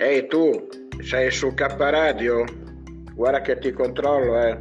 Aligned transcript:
Ehi 0.00 0.28
tu, 0.28 0.68
sei 1.02 1.32
su 1.32 1.54
K 1.54 1.74
Radio? 1.76 2.44
Guarda 3.14 3.40
che 3.40 3.58
ti 3.58 3.72
controllo, 3.72 4.40
eh. 4.40 4.56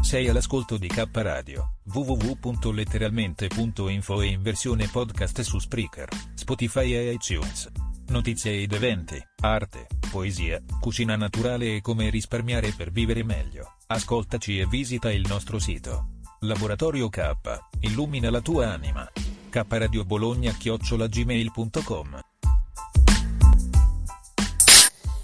Sei 0.00 0.28
all'ascolto 0.28 0.78
di 0.78 0.86
K 0.86 1.06
Radio, 1.12 1.74
www.letteralmente.info 1.92 4.22
e 4.22 4.26
in 4.26 4.40
versione 4.40 4.88
podcast 4.90 5.42
su 5.42 5.58
Spreaker, 5.58 6.08
Spotify 6.32 6.94
e 6.94 7.12
iTunes. 7.12 7.70
Notizie 8.08 8.62
ed 8.62 8.72
eventi, 8.72 9.22
arte, 9.42 9.88
poesia, 10.10 10.58
cucina 10.80 11.16
naturale 11.16 11.76
e 11.76 11.82
come 11.82 12.08
risparmiare 12.08 12.72
per 12.74 12.90
vivere 12.90 13.22
meglio. 13.24 13.74
Ascoltaci 13.88 14.58
e 14.58 14.66
visita 14.66 15.12
il 15.12 15.26
nostro 15.28 15.58
sito. 15.58 16.19
Laboratorio 16.44 17.10
K, 17.10 17.34
illumina 17.80 18.30
la 18.30 18.40
tua 18.40 18.72
anima. 18.72 19.06
K 19.50 19.62
Radio 19.68 20.06
Bologna 20.06 20.56
chiocciolagmail.com 20.56 22.20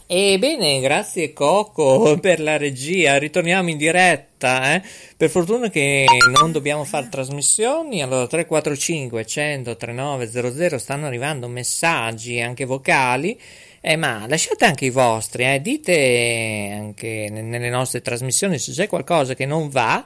Ebbene, 0.08 0.80
grazie 0.80 1.32
Coco 1.32 2.18
per 2.20 2.40
la 2.40 2.58
regia. 2.58 3.16
Ritorniamo 3.16 3.70
in 3.70 3.78
diretta. 3.78 4.74
Eh? 4.74 4.82
Per 5.16 5.30
fortuna 5.30 5.70
che 5.70 6.04
non 6.38 6.52
dobbiamo 6.52 6.84
fare 6.84 7.08
trasmissioni. 7.08 8.02
Allora, 8.02 8.26
345 8.26 9.24
100 9.24 9.74
3900 9.74 10.76
stanno 10.76 11.06
arrivando 11.06 11.48
messaggi 11.48 12.40
anche 12.42 12.66
vocali. 12.66 13.40
Eh, 13.80 13.96
ma 13.96 14.26
lasciate 14.28 14.66
anche 14.66 14.84
i 14.84 14.90
vostri, 14.90 15.44
eh? 15.44 15.62
dite 15.62 16.74
anche 16.78 17.28
nelle 17.30 17.70
nostre 17.70 18.02
trasmissioni 18.02 18.58
se 18.58 18.72
c'è 18.72 18.86
qualcosa 18.86 19.34
che 19.34 19.46
non 19.46 19.70
va. 19.70 20.04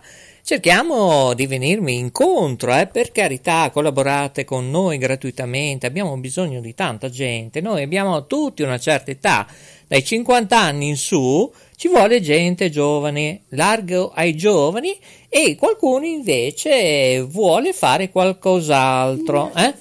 Cerchiamo 0.50 1.32
di 1.34 1.46
venirmi 1.46 1.96
incontro, 1.96 2.74
eh? 2.74 2.88
per 2.88 3.12
carità, 3.12 3.70
collaborate 3.70 4.44
con 4.44 4.68
noi 4.68 4.98
gratuitamente, 4.98 5.86
abbiamo 5.86 6.16
bisogno 6.16 6.60
di 6.60 6.74
tanta 6.74 7.08
gente, 7.08 7.60
noi 7.60 7.84
abbiamo 7.84 8.26
tutti 8.26 8.62
una 8.62 8.76
certa 8.76 9.12
età, 9.12 9.46
dai 9.86 10.02
50 10.02 10.58
anni 10.58 10.88
in 10.88 10.96
su 10.96 11.48
ci 11.76 11.86
vuole 11.86 12.20
gente 12.20 12.68
giovane, 12.68 13.42
largo 13.50 14.10
ai 14.12 14.34
giovani 14.34 14.98
e 15.28 15.54
qualcuno 15.54 16.04
invece 16.04 17.20
vuole 17.22 17.72
fare 17.72 18.10
qualcos'altro. 18.10 19.52
Eh? 19.54 19.74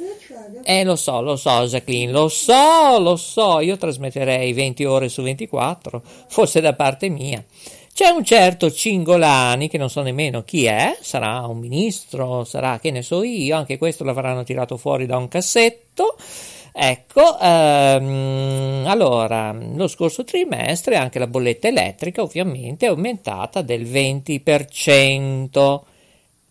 Eh, 0.62 0.84
lo 0.84 0.96
so, 0.96 1.20
lo 1.22 1.36
so, 1.36 1.66
Jacqueline, 1.66 2.12
lo 2.12 2.28
so, 2.28 3.00
lo 3.00 3.16
so, 3.16 3.60
io 3.60 3.76
trasmetterei 3.76 4.54
20 4.54 4.86
ore 4.86 5.10
su 5.10 5.24
24, 5.24 6.04
forse 6.28 6.62
da 6.62 6.74
parte 6.74 7.10
mia. 7.10 7.44
C'è 8.00 8.08
un 8.08 8.24
certo 8.24 8.72
Cingolani, 8.72 9.68
che 9.68 9.78
non 9.78 9.90
so 9.90 10.02
nemmeno 10.02 10.46
chi 10.46 10.64
è, 10.64 10.98
sarà 11.02 11.46
un 11.46 11.58
ministro, 11.58 12.46
sarà 12.46 12.80
che 12.80 12.92
ne 12.92 13.02
so 13.02 13.24
io, 13.24 13.58
anche 13.58 13.78
questo 13.78 14.06
l'avranno 14.06 14.44
tirato 14.44 14.78
fuori 14.78 15.06
da 15.06 15.18
un 15.18 15.28
cassetto. 15.28 16.16
Ecco, 16.72 17.38
ehm, 17.38 18.86
allora, 18.88 19.52
lo 19.52 19.90
scorso 19.90 20.24
trimestre 20.24 20.96
anche 20.96 21.20
la 21.20 21.28
bolletta 21.28 21.68
elettrica 21.68 22.22
ovviamente 22.22 22.86
è 22.86 22.90
aumentata 22.90 23.62
del 23.62 23.84
20%. 23.84 25.82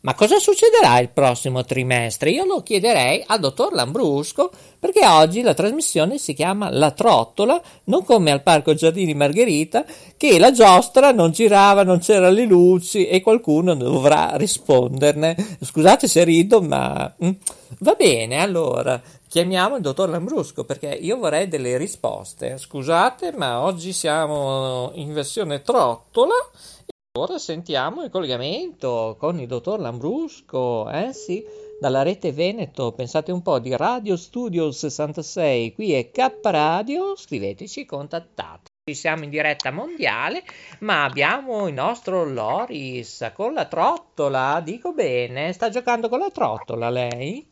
Ma 0.00 0.14
cosa 0.14 0.38
succederà 0.38 1.00
il 1.00 1.08
prossimo 1.08 1.64
trimestre? 1.64 2.30
Io 2.30 2.44
lo 2.44 2.62
chiederei 2.62 3.24
al 3.26 3.40
dottor 3.40 3.72
Lambrusco 3.72 4.48
perché 4.78 5.04
oggi 5.04 5.42
la 5.42 5.54
trasmissione 5.54 6.18
si 6.18 6.34
chiama 6.34 6.70
La 6.70 6.92
Trottola, 6.92 7.60
non 7.84 8.04
come 8.04 8.30
al 8.30 8.44
Parco 8.44 8.74
Giardini 8.74 9.14
Margherita, 9.14 9.84
che 10.16 10.38
la 10.38 10.52
giostra 10.52 11.10
non 11.10 11.32
girava, 11.32 11.82
non 11.82 11.98
c'erano 11.98 12.32
le 12.32 12.44
luci 12.44 13.08
e 13.08 13.20
qualcuno 13.20 13.74
dovrà 13.74 14.36
risponderne. 14.36 15.34
Scusate 15.62 16.06
se 16.06 16.22
rido, 16.22 16.62
ma 16.62 17.12
mm, 17.24 17.30
va 17.80 17.94
bene, 17.94 18.40
allora 18.40 19.02
chiamiamo 19.28 19.76
il 19.76 19.82
dottor 19.82 20.08
Lambrusco 20.08 20.64
perché 20.64 20.88
io 20.88 21.16
vorrei 21.16 21.48
delle 21.48 21.76
risposte. 21.76 22.56
Scusate, 22.56 23.32
ma 23.36 23.62
oggi 23.62 23.92
siamo 23.92 24.92
in 24.94 25.12
versione 25.12 25.60
trottola 25.60 26.34
Ora 27.18 27.36
sentiamo 27.36 28.04
il 28.04 28.10
collegamento 28.10 29.16
con 29.18 29.40
il 29.40 29.48
dottor 29.48 29.80
Lambrusco, 29.80 30.88
eh 30.88 31.12
sì, 31.12 31.44
dalla 31.80 32.04
rete 32.04 32.30
Veneto, 32.30 32.92
pensate 32.92 33.32
un 33.32 33.42
po' 33.42 33.58
di 33.58 33.76
Radio 33.76 34.16
Studio 34.16 34.70
66, 34.70 35.74
qui 35.74 35.94
è 35.94 36.12
K 36.12 36.38
Radio, 36.42 37.16
scriveteci, 37.16 37.84
contattate. 37.86 38.68
Siamo 38.92 39.24
in 39.24 39.30
diretta 39.30 39.72
mondiale, 39.72 40.44
ma 40.80 41.02
abbiamo 41.02 41.66
il 41.66 41.74
nostro 41.74 42.22
Loris 42.22 43.32
con 43.34 43.52
la 43.52 43.64
trottola, 43.64 44.60
dico 44.62 44.92
bene, 44.92 45.52
sta 45.52 45.70
giocando 45.70 46.08
con 46.08 46.20
la 46.20 46.30
trottola 46.30 46.88
lei? 46.88 47.44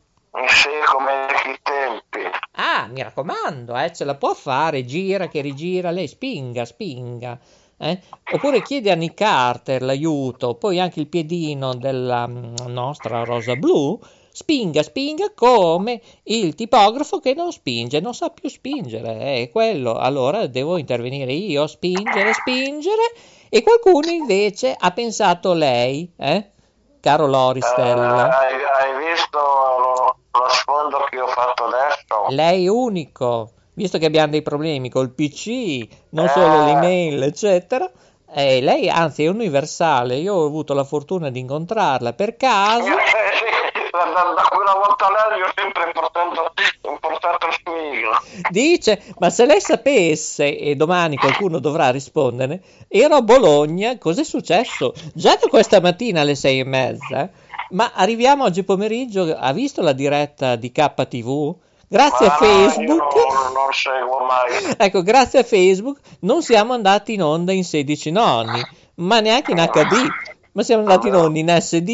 Sì, 0.47 0.69
come 0.85 1.25
i 1.51 1.59
tempi. 1.61 2.37
Ah, 2.53 2.87
mi 2.87 3.03
raccomando, 3.03 3.77
eh, 3.77 3.91
ce 3.91 4.05
la 4.05 4.15
può 4.15 4.33
fare, 4.33 4.85
gira 4.85 5.27
che 5.27 5.41
rigira, 5.41 5.91
lei 5.91 6.07
spinga, 6.07 6.63
spinga. 6.63 7.37
Eh? 7.79 7.99
Oppure 8.33 8.61
chiedi 8.63 8.89
a 8.89 8.95
Nick 8.95 9.13
Carter 9.15 9.83
l'aiuto, 9.83 10.55
poi 10.55 10.79
anche 10.79 10.99
il 10.99 11.07
piedino 11.07 11.75
della 11.75 12.27
mm, 12.27 12.55
nostra 12.67 13.23
rosa 13.23 13.55
blu, 13.55 13.99
spinga, 14.31 14.81
spinga 14.81 15.31
come 15.35 16.01
il 16.23 16.55
tipografo 16.55 17.19
che 17.19 17.33
non 17.33 17.51
spinge, 17.51 17.99
non 17.99 18.13
sa 18.13 18.29
più 18.29 18.49
spingere, 18.49 19.41
è 19.41 19.49
quello. 19.51 19.95
Allora 19.95 20.47
devo 20.47 20.77
intervenire 20.77 21.33
io, 21.33 21.67
spingere, 21.67 22.33
spingere, 22.33 23.13
e 23.49 23.61
qualcuno 23.61 24.09
invece 24.09 24.75
ha 24.77 24.91
pensato 24.91 25.53
lei, 25.53 26.11
eh? 26.17 26.51
caro 26.99 27.27
Loristella. 27.27 28.25
Uh, 28.25 28.29
hai, 28.29 28.53
hai, 28.53 29.07
visto 29.07 29.37
lo, 29.37 30.17
lo 30.31 30.49
sfondo 30.49 31.05
che 31.09 31.19
ho 31.19 31.27
fatto 31.27 31.65
adesso? 31.65 32.25
Lei 32.29 32.65
è 32.65 32.69
unico 32.69 33.51
visto 33.77 33.99
che 33.99 34.07
abbiamo 34.07 34.31
dei 34.31 34.41
problemi 34.41 34.89
col 34.89 35.11
PC, 35.11 35.87
non 36.09 36.27
solo 36.29 36.61
eh. 36.61 36.65
l'email, 36.65 37.21
eccetera. 37.21 37.89
Eh, 38.33 38.59
lei 38.59 38.89
anzi 38.89 39.23
è 39.23 39.27
universale, 39.29 40.15
io 40.15 40.33
ho 40.33 40.45
avuto 40.45 40.73
la 40.73 40.83
fortuna 40.83 41.29
di 41.29 41.39
incontrarla 41.39 42.13
per 42.13 42.35
caso. 42.35 42.85
da, 42.89 44.47
quella 44.49 44.73
volta 44.73 45.07
lei 45.29 45.41
ho 45.41 45.51
sempre 45.55 45.91
portato, 45.93 46.53
portato 46.99 47.51
spiego. 47.51 48.11
Dice, 48.49 49.01
ma 49.19 49.29
se 49.29 49.45
lei 49.45 49.61
sapesse, 49.61 50.57
e 50.57 50.75
domani 50.75 51.15
qualcuno 51.15 51.59
dovrà 51.59 51.91
rispondere, 51.91 52.61
ero 52.87 53.15
a 53.15 53.21
Bologna, 53.21 53.97
cos'è 53.99 54.23
successo? 54.23 54.93
Già 55.13 55.37
da 55.39 55.47
questa 55.47 55.79
mattina 55.79 56.21
alle 56.21 56.35
sei 56.35 56.59
e 56.59 56.65
mezza, 56.65 57.29
ma 57.69 57.91
arriviamo 57.93 58.43
oggi 58.43 58.63
pomeriggio, 58.63 59.35
ha 59.37 59.53
visto 59.53 59.83
la 59.83 59.93
diretta 59.93 60.55
di 60.55 60.71
KTV? 60.71 61.65
Grazie 61.89 62.27
Ma 62.27 62.33
a 62.33 62.37
Facebook. 62.37 63.15
Non, 63.15 63.53
non 63.53 63.71
seguo 63.71 64.25
mai. 64.25 64.75
Ecco, 64.77 65.01
grazie 65.03 65.39
a 65.39 65.43
Facebook 65.43 65.99
non 66.19 66.43
siamo 66.43 66.73
andati 66.73 67.13
in 67.13 67.23
onda 67.23 67.53
in 67.53 67.63
16 67.63 68.11
nonni, 68.11 68.61
ma 68.95 69.21
neanche 69.21 69.51
in 69.51 69.57
HD, 69.57 70.07
ma 70.51 70.63
siamo 70.63 70.81
andati 70.81 71.07
in 71.07 71.15
onda 71.15 71.39
in 71.39 71.61
SD 71.61 71.89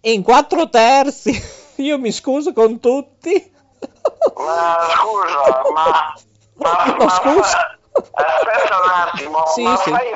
e 0.00 0.12
in 0.12 0.22
4 0.22 0.68
terzi. 0.68 1.40
Io 1.76 1.98
mi 1.98 2.12
scuso 2.12 2.52
con 2.52 2.78
tutti. 2.78 3.50
Ma 4.36 4.76
scusa, 4.94 5.62
ma... 5.72 6.14
ma, 6.94 6.96
ma 6.98 7.08
scusa. 7.08 7.78
Aspetta 7.94 8.76
un 8.82 8.90
attimo, 8.90 9.46
sì, 9.54 9.62
ma 9.62 9.76
sì. 9.76 9.90
Fai, 9.90 10.06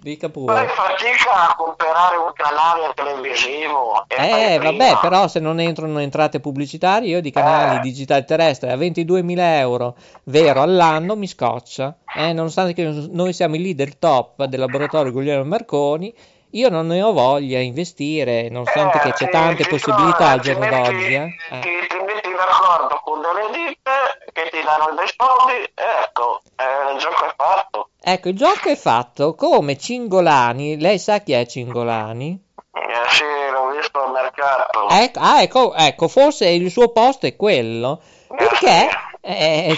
Dica 0.00 0.28
pure. 0.28 0.54
fai 0.54 0.68
fatica 0.68 1.50
a 1.50 1.54
comprare 1.54 2.16
un 2.16 2.32
canale 2.34 2.92
televisivo. 2.94 4.04
Eh, 4.08 4.58
vabbè, 4.58 4.98
però 5.00 5.28
se 5.28 5.40
non 5.40 5.60
entrano 5.60 5.98
entrate 5.98 6.40
pubblicitarie, 6.40 7.08
io 7.10 7.20
di 7.20 7.30
canali 7.30 7.76
Eh. 7.76 7.80
digitali 7.80 8.24
terrestri 8.24 8.70
a 8.70 8.76
22.000 8.76 9.58
euro, 9.58 9.96
vero, 10.24 10.62
all'anno 10.62 11.16
mi 11.16 11.26
scoccia. 11.26 11.96
Eh, 12.14 12.32
nonostante 12.32 12.72
che 12.72 12.84
noi 13.10 13.32
siamo 13.32 13.56
i 13.56 13.62
leader 13.62 13.96
top 13.96 14.44
del 14.44 14.60
laboratorio 14.60 15.12
Guglielmo 15.12 15.44
Marconi, 15.44 16.14
io 16.50 16.68
non 16.70 16.86
ne 16.86 17.02
ho 17.02 17.12
voglia 17.12 17.58
di 17.58 17.66
investire, 17.66 18.48
nonostante 18.48 18.98
che 19.00 19.12
c'è 19.12 19.28
tante 19.28 19.66
possibilità 19.66 20.28
al 20.30 20.40
giorno 20.40 20.66
d'oggi. 20.66 21.14
Eh. 21.14 21.34
Eh. 21.50 21.60
Ti, 21.60 21.95
d'accordo 22.36 23.00
con 23.02 23.20
delle 23.20 23.50
ditte 23.50 23.90
che 24.32 24.48
ti 24.50 24.62
danno 24.62 24.94
dei 24.94 25.08
soldi, 25.16 25.72
ecco, 25.74 26.42
eh, 26.56 26.92
il 26.92 26.98
gioco 26.98 27.24
è 27.24 27.34
fatto. 27.36 27.88
Ecco, 28.00 28.28
il 28.28 28.36
gioco 28.36 28.68
è 28.68 28.76
fatto 28.76 29.34
come 29.34 29.76
Cingolani. 29.76 30.78
Lei 30.78 30.98
sa 30.98 31.18
chi 31.18 31.32
è 31.32 31.46
Cingolani? 31.46 32.44
Eh, 32.72 33.10
sì, 33.10 33.24
l'ho 33.50 33.70
visto 33.70 34.02
al 34.02 34.12
mercato. 34.12 34.88
Ecco, 34.88 35.18
ah, 35.18 35.42
ecco, 35.42 35.74
ecco, 35.74 36.08
forse 36.08 36.48
il 36.48 36.70
suo 36.70 36.92
posto 36.92 37.26
è 37.26 37.34
quello. 37.34 38.00
Perché 38.28 38.88
eh, 38.88 39.15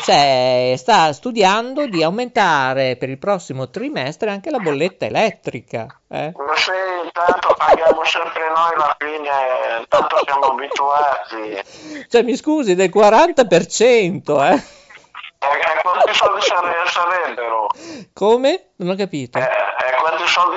cioè, 0.03 0.75
sta 0.77 1.13
studiando 1.13 1.87
di 1.87 2.03
aumentare 2.03 2.97
per 2.97 3.09
il 3.09 3.19
prossimo 3.19 3.71
trimestre 3.71 4.31
anche 4.31 4.51
la 4.51 4.59
bolletta 4.59 5.07
elettrica. 5.07 5.87
Eh? 6.09 6.33
Ma 6.37 6.57
sì, 6.57 6.71
intanto 7.05 7.55
paghiamo 7.57 8.05
sempre 8.05 8.49
noi 8.49 8.77
la 8.77 8.97
fine, 8.99 9.87
tanto 9.89 10.21
siamo 10.25 10.47
abituati. 10.47 12.07
Cioè, 12.09 12.23
mi 12.23 12.37
scusi, 12.37 12.75
del 12.75 12.91
40%, 12.91 14.53
eh? 14.53 14.63
E, 15.41 15.47
e 15.47 15.83
quanti 15.83 16.15
soldi 16.15 16.41
sare- 16.43 16.75
sarebbero? 16.87 17.69
Come? 18.13 18.71
Non 18.77 18.91
ho 18.91 18.97
capito. 18.97 19.39
Eh, 19.39 19.49
soldi 20.29 20.57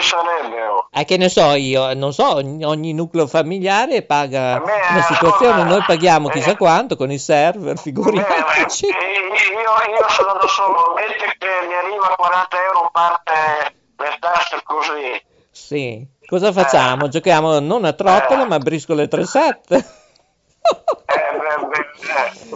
oh? 0.69 0.87
Eh, 0.91 1.05
che 1.05 1.17
ne 1.17 1.29
so 1.29 1.53
io, 1.53 1.93
non 1.93 2.13
so, 2.13 2.35
ogni, 2.35 2.63
ogni 2.63 2.93
nucleo 2.93 3.27
familiare 3.27 4.03
paga 4.03 4.59
Vabbè, 4.59 4.71
una 4.91 5.01
situazione, 5.01 5.53
ascolta, 5.53 5.69
noi 5.75 5.83
paghiamo 5.85 6.29
chissà 6.29 6.51
eh. 6.51 6.57
quanto 6.57 6.95
con 6.95 7.11
i 7.11 7.17
server, 7.17 7.73
Beh, 7.73 7.81
figuriamoci. 7.81 8.85
io, 8.85 8.91
io 8.91 10.09
sono 10.09 10.33
da 10.33 10.47
solo, 10.47 10.93
metti 10.95 11.25
che 11.37 11.67
mi 11.67 11.73
arriva 11.73 12.13
40 12.15 12.57
euro 12.67 12.89
parte 12.91 13.31
le 13.97 14.17
tasse 14.19 14.61
così. 14.63 15.23
Sì, 15.51 16.05
cosa 16.25 16.51
facciamo? 16.51 17.07
Giochiamo 17.07 17.59
non 17.59 17.85
a 17.85 17.93
trottola 17.93 18.43
Eh. 18.43 18.47
ma 18.47 18.55
a 18.55 18.59
briscole 18.59 19.07
3-7. 19.07 19.85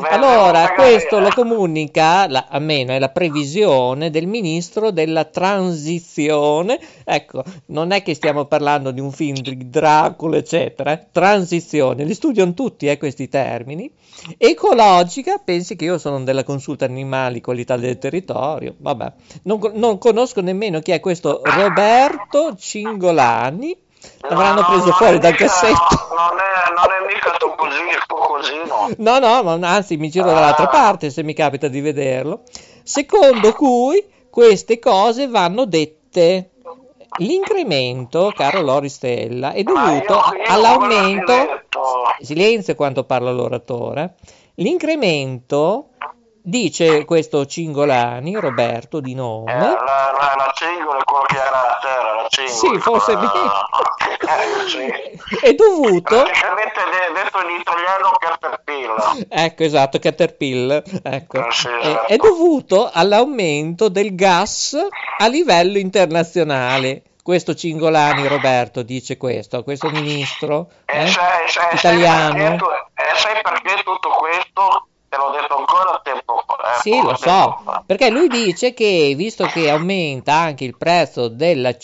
Allora, 0.09 0.73
questo 0.73 1.19
lo 1.19 1.29
comunica, 1.29 2.27
la, 2.27 2.47
almeno 2.49 2.91
è 2.91 2.99
la 2.99 3.09
previsione 3.09 4.09
del 4.09 4.27
ministro 4.27 4.91
della 4.91 5.25
transizione. 5.25 6.79
Ecco, 7.03 7.43
non 7.67 7.91
è 7.91 8.01
che 8.03 8.13
stiamo 8.13 8.45
parlando 8.45 8.91
di 8.91 8.99
un 8.99 9.11
film 9.11 9.37
di 9.37 9.69
Dracula, 9.69 10.37
eccetera. 10.37 10.93
eh. 10.93 11.05
Transizione, 11.11 12.03
li 12.03 12.13
studiano 12.13 12.53
tutti 12.53 12.87
eh, 12.87 12.97
questi 12.97 13.27
termini. 13.29 13.91
Ecologica, 14.37 15.37
pensi 15.37 15.75
che 15.75 15.85
io 15.85 15.97
sono 15.97 16.23
della 16.23 16.43
consulta 16.43 16.85
animali, 16.85 17.41
qualità 17.41 17.77
del 17.77 17.97
territorio. 17.97 18.75
Vabbè, 18.77 19.13
non, 19.43 19.59
non 19.73 19.97
conosco 19.97 20.41
nemmeno 20.41 20.79
chi 20.79 20.91
è 20.91 20.99
questo 20.99 21.41
Roberto 21.43 22.55
Cingolani. 22.55 23.83
L'avranno 24.21 24.61
No, 24.61 24.67
preso 24.67 24.91
fuori 24.93 25.17
dal 25.19 25.31
mica- 25.31 25.45
cassetto. 25.45 26.07
Non 26.15 26.37
è, 26.39 26.73
non 26.73 26.85
è 26.91 27.13
mica 27.13 27.31
tuo 27.37 27.55
così, 27.55 27.81
il 27.81 28.03
tuo 28.07 28.17
cosino. 28.17 28.89
No, 28.97 29.19
no, 29.19 29.57
ma 29.57 29.69
anzi 29.69 29.97
mi 29.97 30.09
giro 30.09 30.25
dall'altra 30.25 30.65
Ah. 30.65 30.69
parte 30.69 31.09
se 31.09 31.23
mi 31.23 31.33
capita 31.33 31.67
di 31.67 31.81
vederlo. 31.81 32.41
Secondo 32.83 33.53
cui 33.53 34.03
queste 34.29 34.79
cose 34.79 35.27
vanno 35.27 35.65
dette. 35.65 36.49
L'incremento, 37.19 38.33
caro 38.35 38.59
Loristella, 38.61 39.51
è 39.53 39.59
io- 39.59 39.63
dovuto 39.63 40.13
io 40.13 40.29
che 40.31 40.41
all'aumento. 40.51 41.33
Silenzio 42.19 42.75
quando 42.75 43.03
parla 43.05 43.31
l'oratore. 43.31 44.15
L'incremento, 44.55 45.89
dice 46.41 47.05
questo 47.05 47.45
Cingolani, 47.45 48.35
Roberto 48.35 48.99
di 48.99 49.13
Eh, 49.13 49.15
nome. 49.15 49.53
la, 49.53 49.69
la, 49.69 50.33
la 50.37 50.51
cingola 50.53 50.99
è 50.99 51.03
quello 51.03 51.23
che 51.25 51.35
era 51.35 51.75
a 51.75 51.79
terra, 51.81 52.15
la 52.21 52.25
cingola. 52.29 52.44
Sì, 52.55 52.79
forse 52.79 53.11
Eh, 53.13 54.67
sì. 54.67 54.85
È 55.41 55.53
dovuto 55.53 56.15
Praticamente 56.23 56.79
de- 56.91 57.21
detto 57.21 57.39
in 57.41 57.59
italiano 57.59 58.11
caterpillar. 58.19 59.25
Ecco, 59.29 59.63
esatto, 59.63 59.99
Caterpillar. 59.99 60.83
Ecco. 61.03 61.45
Eh, 61.47 61.51
sì, 61.51 61.67
È- 61.67 61.87
esatto. 61.87 62.07
è 62.13 62.15
dovuto 62.17 62.89
all'aumento 62.91 63.89
del 63.89 64.15
gas 64.15 64.77
a 65.17 65.27
livello 65.27 65.77
internazionale. 65.77 67.03
Questo 67.21 67.55
Cingolani 67.55 68.27
Roberto 68.27 68.83
dice 68.83 69.17
questo, 69.17 69.63
questo 69.63 69.89
ministro 69.89 70.69
E 70.85 71.03
eh, 71.03 71.07
sai, 71.07 71.47
sai, 71.47 71.77
sai 71.77 71.95
italiano. 71.95 72.33
perché 72.35 72.57
tu- 72.57 72.65
e 72.69 73.15
sai 73.17 73.41
perché 73.41 73.83
tutto 73.83 74.09
questo? 74.09 74.87
Te 75.09 75.17
l'ho 75.17 75.31
detto 75.31 75.57
ancora 75.57 75.99
tempo 76.03 76.43
fa. 76.45 76.75
eh, 76.75 76.79
Sì, 76.81 77.01
lo 77.01 77.15
so, 77.15 77.61
fa. 77.63 77.83
perché 77.85 78.09
lui 78.11 78.27
dice 78.27 78.73
che 78.75 79.13
visto 79.15 79.45
che 79.47 79.69
aumenta 79.71 80.33
anche 80.33 80.65
il 80.65 80.75
prezzo 80.77 81.27
della 81.27 81.75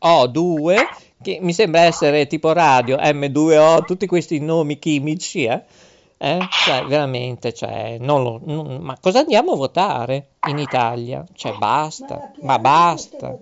CO2, 0.00 0.74
che 1.22 1.38
mi 1.40 1.52
sembra 1.52 1.82
essere 1.82 2.26
tipo 2.26 2.52
radio, 2.52 2.96
M2O, 2.96 3.84
tutti 3.84 4.06
questi 4.06 4.38
nomi 4.40 4.78
chimici, 4.78 5.44
eh? 5.44 5.62
Eh? 6.22 6.38
Cioè, 6.50 6.84
veramente, 6.84 7.54
cioè, 7.54 7.96
non 7.98 8.22
lo- 8.22 8.40
non- 8.44 8.78
ma 8.82 8.96
cosa 9.00 9.20
andiamo 9.20 9.52
a 9.52 9.56
votare 9.56 10.26
in 10.48 10.58
Italia? 10.58 11.24
Cioè, 11.32 11.56
basta, 11.58 12.30
ma 12.42 12.58
basta. 12.58 13.38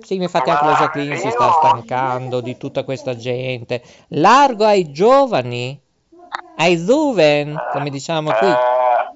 Sì, 0.00 0.14
infatti 0.14 0.48
anche 0.50 0.64
la 0.64 0.74
Jacqueline 0.74 1.16
si 1.18 1.30
sta 1.30 1.50
stancando 1.52 2.40
di 2.40 2.56
tutta 2.56 2.84
questa 2.84 3.14
gente. 3.16 3.82
Largo 4.08 4.64
ai 4.64 4.90
giovani, 4.90 5.78
ai 6.56 6.78
Zuven, 6.78 7.54
come 7.72 7.90
diciamo 7.90 8.30
qui 8.32 8.48
Eh, 8.48 8.54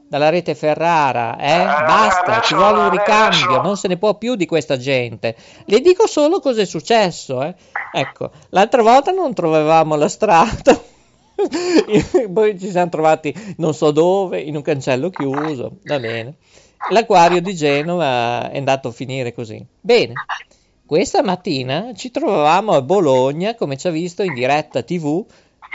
dalla 0.08 0.28
rete 0.28 0.54
Ferrara, 0.54 1.36
eh? 1.38 1.64
Basta, 1.64 2.40
ci 2.40 2.54
vuole 2.54 2.80
un 2.80 2.90
ricambio, 2.90 3.60
non 3.60 3.76
se 3.76 3.88
ne 3.88 3.96
può 3.96 4.16
più 4.16 4.36
di 4.36 4.46
questa 4.46 4.76
gente. 4.76 5.36
Le 5.64 5.80
dico 5.80 6.06
solo 6.06 6.40
cosa 6.40 6.62
è 6.62 6.64
successo, 6.64 7.42
eh? 7.42 7.54
Ecco, 7.92 8.30
l'altra 8.50 8.82
volta 8.82 9.10
non 9.10 9.34
trovavamo 9.34 9.96
la 9.96 10.08
strada. 10.08 10.80
Poi 12.32 12.58
ci 12.58 12.70
siamo 12.70 12.88
trovati 12.88 13.34
non 13.58 13.74
so 13.74 13.90
dove, 13.90 14.40
in 14.40 14.56
un 14.56 14.62
cancello 14.62 15.10
chiuso, 15.10 15.78
va 15.82 15.98
bene. 15.98 16.34
L'acquario 16.90 17.40
di 17.40 17.54
Genova 17.54 18.50
è 18.50 18.58
andato 18.58 18.88
a 18.88 18.92
finire 18.92 19.32
così. 19.32 19.64
Bene, 19.80 20.12
questa 20.86 21.22
mattina 21.22 21.92
ci 21.94 22.12
trovavamo 22.12 22.72
a 22.72 22.82
Bologna, 22.82 23.56
come 23.56 23.76
ci 23.76 23.88
ha 23.88 23.90
visto 23.90 24.22
in 24.22 24.34
diretta 24.34 24.82
TV, 24.82 25.24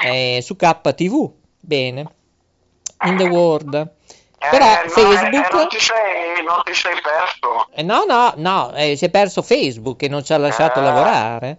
eh, 0.05 0.39
su 0.41 0.55
KTV. 0.55 1.31
Bene, 1.59 2.05
in 3.03 3.17
the 3.17 3.25
world. 3.25 3.91
Eh, 4.43 4.49
Però 4.49 4.65
no, 4.65 4.81
eh, 4.83 4.89
Facebook... 4.89 5.53
non, 5.53 5.67
ti 5.67 5.79
sei, 5.79 6.43
non 6.45 6.61
ti 6.63 6.73
sei 6.73 6.93
perso. 7.01 7.67
Eh, 7.75 7.83
no, 7.83 8.03
no, 8.07 8.33
no, 8.37 8.73
eh, 8.75 8.95
si 8.95 9.05
è 9.05 9.09
perso 9.09 9.41
Facebook 9.41 9.97
che 9.97 10.07
non 10.07 10.23
ci 10.23 10.33
ha 10.33 10.37
lasciato 10.37 10.79
Ah. 10.79 10.83
lavorare. 10.83 11.57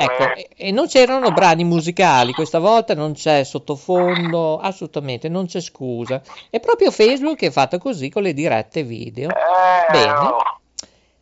Ecco, 0.00 0.22
Eh, 0.34 0.48
e, 0.56 0.68
e 0.68 0.70
non 0.70 0.86
c'erano 0.86 1.30
brani 1.32 1.64
musicali, 1.64 2.32
questa 2.32 2.58
volta 2.58 2.94
non 2.94 3.14
c'è 3.14 3.42
sottofondo, 3.44 4.60
assolutamente, 4.60 5.28
non 5.28 5.46
c'è 5.46 5.60
scusa. 5.60 6.20
È 6.50 6.60
proprio 6.60 6.90
Facebook 6.90 7.36
che 7.38 7.46
è 7.46 7.50
fatto 7.50 7.78
così 7.78 8.08
con 8.10 8.22
le 8.22 8.32
dirette 8.34 8.82
video. 8.82 9.30
eh, 9.30 9.90
Bene. 9.90 10.12
no. 10.12 10.36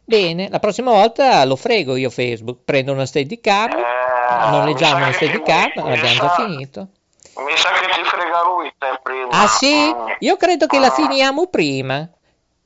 Bene, 0.05 0.49
la 0.51 0.59
prossima 0.61 0.91
volta 0.93 1.45
lo 1.45 1.57
frego 1.57 1.97
io 1.97 2.11
Facebook, 2.11 2.59
prendo 2.65 2.93
una 2.93 3.07
Steadicam, 3.07 3.71
Eh, 3.71 4.51
noleggiamo 4.51 4.97
mi 4.99 5.03
una 5.03 5.13
Steadicam, 5.13 5.71
abbiamo 5.77 6.15
già 6.21 6.29
finito. 6.37 6.89
Mi 7.39 7.57
sa 7.57 7.71
che 7.71 7.96
te 8.79 9.01
prima. 9.03 9.29
Ah 9.31 9.47
sì? 9.49 9.75
Mm. 9.75 10.07
Io 10.21 10.37
credo 10.37 10.67
che 10.67 10.79
la 10.79 10.89
Ah. 10.89 10.91
finiamo 10.93 11.47
prima. 11.47 12.09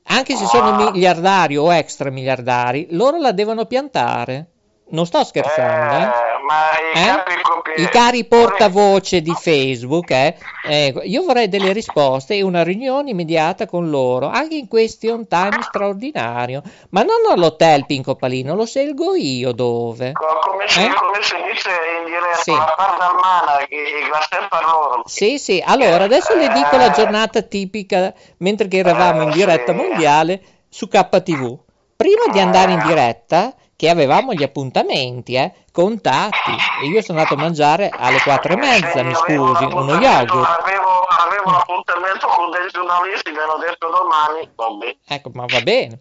Anche 0.03 0.35
se 0.35 0.45
sono 0.45 0.69
Ah. 0.87 0.91
miliardari 0.91 1.57
o 1.57 1.71
extra 1.73 2.09
miliardari, 2.09 2.87
loro 2.91 3.17
la 3.17 3.31
devono 3.31 3.65
piantare. 3.65 4.50
Non 4.91 5.05
sto 5.05 5.23
scherzando, 5.23 5.95
eh? 5.95 6.09
ma 6.45 6.69
i 6.93 7.07
Eh? 7.07 7.41
copi- 7.41 7.81
I 7.81 7.87
cari 7.89 8.25
portavoce 8.25 9.21
di 9.21 9.33
Facebook, 9.33 10.11
eh? 10.11 10.35
Ecco, 10.67 11.01
io 11.03 11.23
vorrei 11.23 11.47
delle 11.47 11.71
risposte 11.71 12.35
e 12.35 12.41
una 12.41 12.61
riunione 12.61 13.11
immediata 13.11 13.65
con 13.65 13.89
loro, 13.89 14.27
anche 14.27 14.55
in 14.55 14.67
question 14.67 15.27
time 15.27 15.61
straordinario. 15.61 16.61
Ma 16.89 17.03
non 17.03 17.15
all'hotel 17.31 17.85
Pinco 17.85 18.15
Palino, 18.15 18.53
lo 18.53 18.65
scelgo 18.65 19.15
io 19.15 19.53
dove. 19.53 20.11
Co- 20.11 20.39
Come 20.51 20.67
si, 20.67 20.81
Eh? 20.83 20.93
come 20.93 21.21
si 21.21 21.35
dice 21.51 21.69
in 21.69 22.05
diretta, 22.05 22.41
Sì. 22.41 22.51
la 22.51 22.73
parte 22.75 23.03
almana, 23.03 23.65
che 23.69 23.77
la 24.11 24.27
sempre 24.29 24.59
loro. 24.61 25.03
Sì, 25.05 25.37
sì, 25.39 25.63
allora 25.65 26.03
adesso 26.03 26.35
le 26.35 26.49
dico 26.49 26.75
la 26.75 26.91
giornata 26.91 27.41
tipica 27.41 28.13
mentre 28.39 28.67
che 28.67 28.77
eravamo 28.79 29.21
in 29.23 29.31
diretta 29.31 29.71
Eh, 29.71 29.75
mondiale 29.75 30.41
su 30.67 30.87
KTV. 30.89 31.57
Prima 31.95 32.25
di 32.31 32.39
andare 32.39 32.71
in 32.73 32.81
diretta, 32.85 33.53
che 33.81 33.89
avevamo 33.89 34.33
gli 34.33 34.43
appuntamenti, 34.43 35.33
eh, 35.33 35.53
contatti, 35.71 36.51
e 36.83 36.85
io 36.85 37.01
sono 37.01 37.17
andato 37.17 37.33
a 37.33 37.41
mangiare 37.41 37.89
alle 37.91 38.21
quattro 38.21 38.53
e 38.53 38.55
mezza, 38.55 38.99
Sì, 38.99 39.01
mi 39.01 39.15
scusi, 39.15 39.63
un 39.63 39.73
uno 39.73 39.93
yogurt. 39.93 40.47
Avevo, 40.61 41.01
avevo 41.09 41.47
un 41.47 41.55
appuntamento 41.55 42.27
con 42.27 42.51
dei 42.51 42.69
giornalisti, 42.71 43.31
mi 43.31 43.39
hanno 43.39 43.57
detto 43.57 43.89
domani, 43.89 44.47
vabbè. 44.53 44.97
Ecco, 45.07 45.31
ma 45.33 45.45
va 45.47 45.61
bene. 45.61 45.97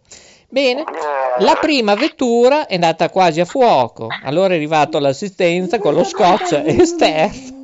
Bene, 0.50 0.82
Eh, 0.82 1.42
la 1.42 1.54
prima 1.54 1.94
vettura 1.94 2.66
è 2.66 2.74
andata 2.74 3.08
quasi 3.08 3.40
a 3.40 3.46
fuoco, 3.46 4.08
allora 4.24 4.52
è 4.52 4.56
arrivato 4.56 4.98
l'assistenza 4.98 5.78
con 5.78 5.94
lo 5.94 6.04
scotch 6.04 6.52
esterno. 6.66 7.58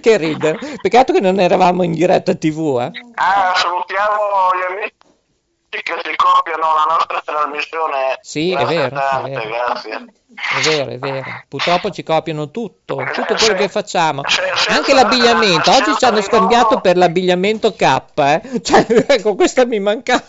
Che 0.00 0.16
ridere, 0.16 0.58
peccato 0.82 1.12
che 1.12 1.20
non 1.20 1.38
eravamo 1.38 1.84
in 1.84 1.92
diretta 1.92 2.34
TV, 2.34 2.80
eh. 2.80 2.90
Ah, 3.14 3.52
salutiamo 3.54 4.50
gli 4.52 4.72
amici 4.72 5.03
che 5.82 5.94
si 6.02 6.14
copiano 6.16 6.74
la 6.74 6.86
nostra 6.96 7.22
trasmissione. 7.24 8.18
Sì, 8.20 8.52
è 8.52 8.64
vero, 8.64 8.86
è 8.86 8.90
tante, 8.90 9.30
vero. 9.30 9.48
grazie. 9.48 10.04
È 10.34 10.60
vero, 10.68 10.90
è 10.90 10.98
vero. 10.98 11.24
Purtroppo 11.48 11.90
ci 11.90 12.02
copiano 12.02 12.50
tutto, 12.50 12.96
tutto 13.12 13.34
quello 13.34 13.54
che 13.54 13.68
facciamo. 13.68 14.22
Anche 14.68 14.92
l'abbigliamento. 14.94 15.70
Oggi 15.70 15.94
ci 15.98 16.04
hanno 16.04 16.20
scambiato 16.22 16.80
per 16.80 16.96
l'abbigliamento 16.96 17.74
K, 17.74 18.00
eh. 18.16 18.60
Cioè, 18.62 18.86
ecco, 19.08 19.34
questa 19.34 19.64
mi 19.64 19.78
mancava. 19.80 20.22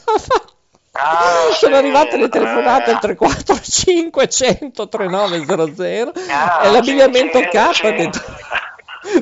Ah, 0.97 1.51
Sono 1.53 1.73
sì, 1.75 1.81
arrivate 1.81 2.15
le 2.17 2.29
telefonate 2.29 2.91
al 2.91 2.95
eh. 2.95 2.99
345 2.99 4.29
100 4.29 4.87
3900 4.87 6.21
Ah, 6.29 6.61
e 6.63 6.71
l'abbigliamento 6.71 7.37
sì, 7.39 7.47
K 7.49 7.73
sì, 7.73 7.81
detto 7.93 8.19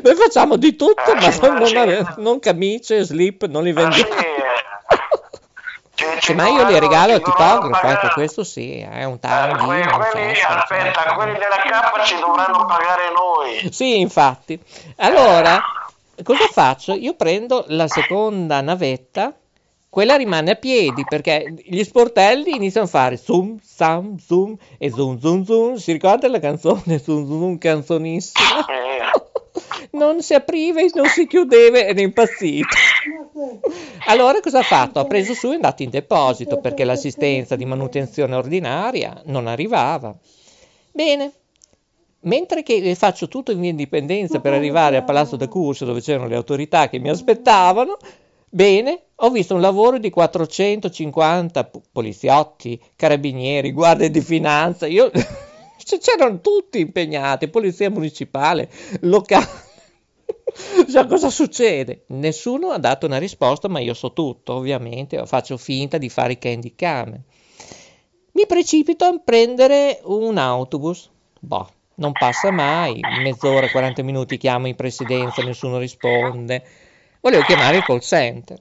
noi 0.04 0.16
facciamo 0.16 0.56
di 0.56 0.76
tutto, 0.76 1.12
Ah, 1.12 1.16
ma 1.16 1.48
non, 1.48 1.72
non 1.74 2.14
non 2.18 2.40
camicie, 2.40 3.04
slip, 3.04 3.46
non 3.48 3.64
li 3.64 3.72
Ah, 3.72 3.74
vendiamo. 3.74 4.12
Ci- 6.04 6.20
Sì, 6.20 6.20
ci 6.22 6.34
ma 6.34 6.44
io 6.48 6.50
li 6.52 6.58
dovranno- 6.58 6.80
regalo 6.80 7.14
al 7.14 7.22
tipografo, 7.22 7.88
ecco, 7.88 8.08
questo 8.14 8.44
sì, 8.44 8.80
è 8.80 9.04
un 9.04 9.14
Eh, 9.16 9.20
tanghino, 9.20 9.66
quelli- 9.66 9.82
aspetta, 10.42 10.66
certo. 10.66 11.14
quelli 11.16 11.34
della 11.34 11.58
K 11.58 12.04
ci 12.04 12.20
dovranno 12.20 12.66
pagare 12.66 13.04
noi. 13.16 13.72
Sì, 13.72 14.00
infatti. 14.00 14.60
Allora, 14.98 15.60
cosa 16.24 16.48
faccio? 16.52 16.94
Io 16.94 17.16
prendo 17.16 17.66
la 17.70 17.88
seconda 17.88 18.62
navetta 18.62 19.34
quella 19.90 20.16
rimane 20.16 20.52
a 20.52 20.56
piedi 20.56 21.06
perché 21.08 21.54
gli 21.68 21.84
sportelli 21.84 22.56
iniziano 22.56 22.88
a 22.88 22.90
fare 22.90 23.16
zoom, 23.16 23.60
sam, 23.64 24.18
zoom 24.18 24.56
e 24.80 24.90
zoom, 24.90 25.20
zoom, 25.20 25.44
zoom. 25.46 25.76
Si 25.76 25.92
ricorda 25.92 26.28
la 26.30 26.40
canzone 26.40 26.98
zoom, 26.98 27.28
zoom, 27.28 27.58
canzonissima? 27.60 28.66
Non 29.94 30.24
si 30.24 30.34
apriva 30.34 30.82
e 30.82 30.90
non 30.96 31.06
si 31.06 31.28
chiudeva 31.28 31.80
ed 31.80 32.00
è 32.00 32.02
impazzito. 32.02 32.76
Allora 34.08 34.40
cosa 34.40 34.60
ha 34.60 34.64
fatto? 34.64 35.00
Ha 35.00 35.06
preso 35.06 35.34
su 35.34 35.50
e 35.50 35.52
è 35.52 35.56
andato 35.56 35.84
in 35.84 35.92
deposito 35.92 36.58
perché 36.58 36.84
l'assistenza 36.84 37.56
di 37.56 37.66
manutenzione 37.66 38.36
ordinaria 38.36 39.22
non 39.26 39.46
arrivava. 39.46 40.16
Bene, 40.92 41.32
mentre 42.22 42.64
che 42.64 42.96
faccio 42.96 43.28
tutto 43.28 43.52
in 43.52 43.60
mia 43.60 43.70
indipendenza 43.70 44.40
per 44.40 44.54
arrivare 44.54 44.98
al 44.98 45.04
Palazzo 45.04 45.36
da 45.36 45.48
Curso 45.48 45.86
dove 45.86 46.02
c'erano 46.02 46.28
le 46.28 46.36
autorità 46.36 46.90
che 46.90 46.98
mi 46.98 47.10
aspettavano, 47.10 47.98
bene, 48.50 49.00
ho 49.16 49.30
visto 49.30 49.54
un 49.54 49.62
lavoro 49.62 50.00
di 50.00 50.10
450 50.10 51.70
poliziotti, 51.92 52.82
carabinieri, 52.96 53.72
guardie 53.72 54.10
di 54.10 54.22
finanza, 54.22 54.88
io... 54.88 55.12
c'erano 56.00 56.40
tutti 56.40 56.80
impegnati, 56.80 57.50
polizia 57.50 57.90
municipale, 57.90 58.70
locale. 59.02 59.72
Cioè, 60.90 61.06
cosa 61.08 61.30
succede? 61.30 62.04
Nessuno 62.08 62.70
ha 62.70 62.78
dato 62.78 63.06
una 63.06 63.18
risposta, 63.18 63.68
ma 63.68 63.80
io 63.80 63.94
so 63.94 64.14
tutto, 64.14 64.54
ovviamente, 64.54 65.26
faccio 65.26 65.58
finta 65.58 65.98
di 65.98 66.10
fare 66.10 66.34
i 66.34 66.38
candy 66.38 66.74
cam. 66.76 67.20
Mi 68.34 68.46
precipito 68.48 69.06
a 69.06 69.20
prendere 69.24 70.00
un 70.04 70.38
autobus. 70.38 71.10
Boh, 71.40 71.70
non 71.96 72.14
passa 72.14 72.52
mai, 72.52 73.00
mezz'ora, 73.22 73.70
40 73.70 74.02
minuti 74.04 74.38
chiamo 74.38 74.68
in 74.68 74.76
presidenza, 74.76 75.44
nessuno 75.44 75.78
risponde. 75.78 76.64
Volevo 77.20 77.44
chiamare 77.44 77.78
il 77.78 77.84
call 77.84 78.00
center. 78.00 78.60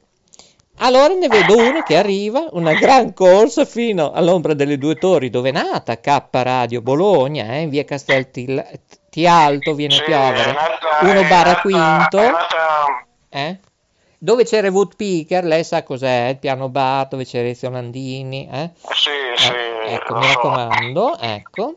Allora 0.79 1.15
ne 1.15 1.29
vedo 1.29 1.57
uno 1.57 1.83
che 1.83 1.97
arriva, 1.97 2.47
una 2.53 2.73
gran 2.75 3.13
corsa 3.13 3.65
fino 3.65 4.11
all'ombra 4.11 4.55
delle 4.55 4.79
due 4.79 4.97
torri 4.97 5.31
dove 5.31 5.51
è 5.51 5.53
nata 5.53 6.01
K 6.01 6.23
Radio 6.31 6.81
Bologna, 6.81 7.45
eh, 7.55 7.61
in 7.61 7.69
via 7.69 7.85
Casteltialto, 7.85 9.75
viene 9.75 9.97
a 9.97 10.03
piovere, 10.03 10.57
1 11.03 11.29
barra 11.29 11.61
quinto, 11.61 12.21
eh? 13.29 13.59
dove 14.19 14.45
c'era 14.45 14.71
Woodpeaker, 14.71 15.45
lei 15.45 15.63
sa 15.63 15.83
cos'è, 15.83 16.29
il 16.31 16.39
piano 16.39 16.69
bar 16.69 17.07
dove 17.09 17.25
c'era 17.25 17.49
Ezio 17.49 17.71
Landini, 17.71 18.49
eh? 18.51 18.71
Sì, 18.93 19.11
sì. 19.37 19.53
Eh, 19.53 19.95
ecco, 19.95 20.17
mi 20.17 20.27
raccomando, 20.27 21.19
ecco, 21.19 21.75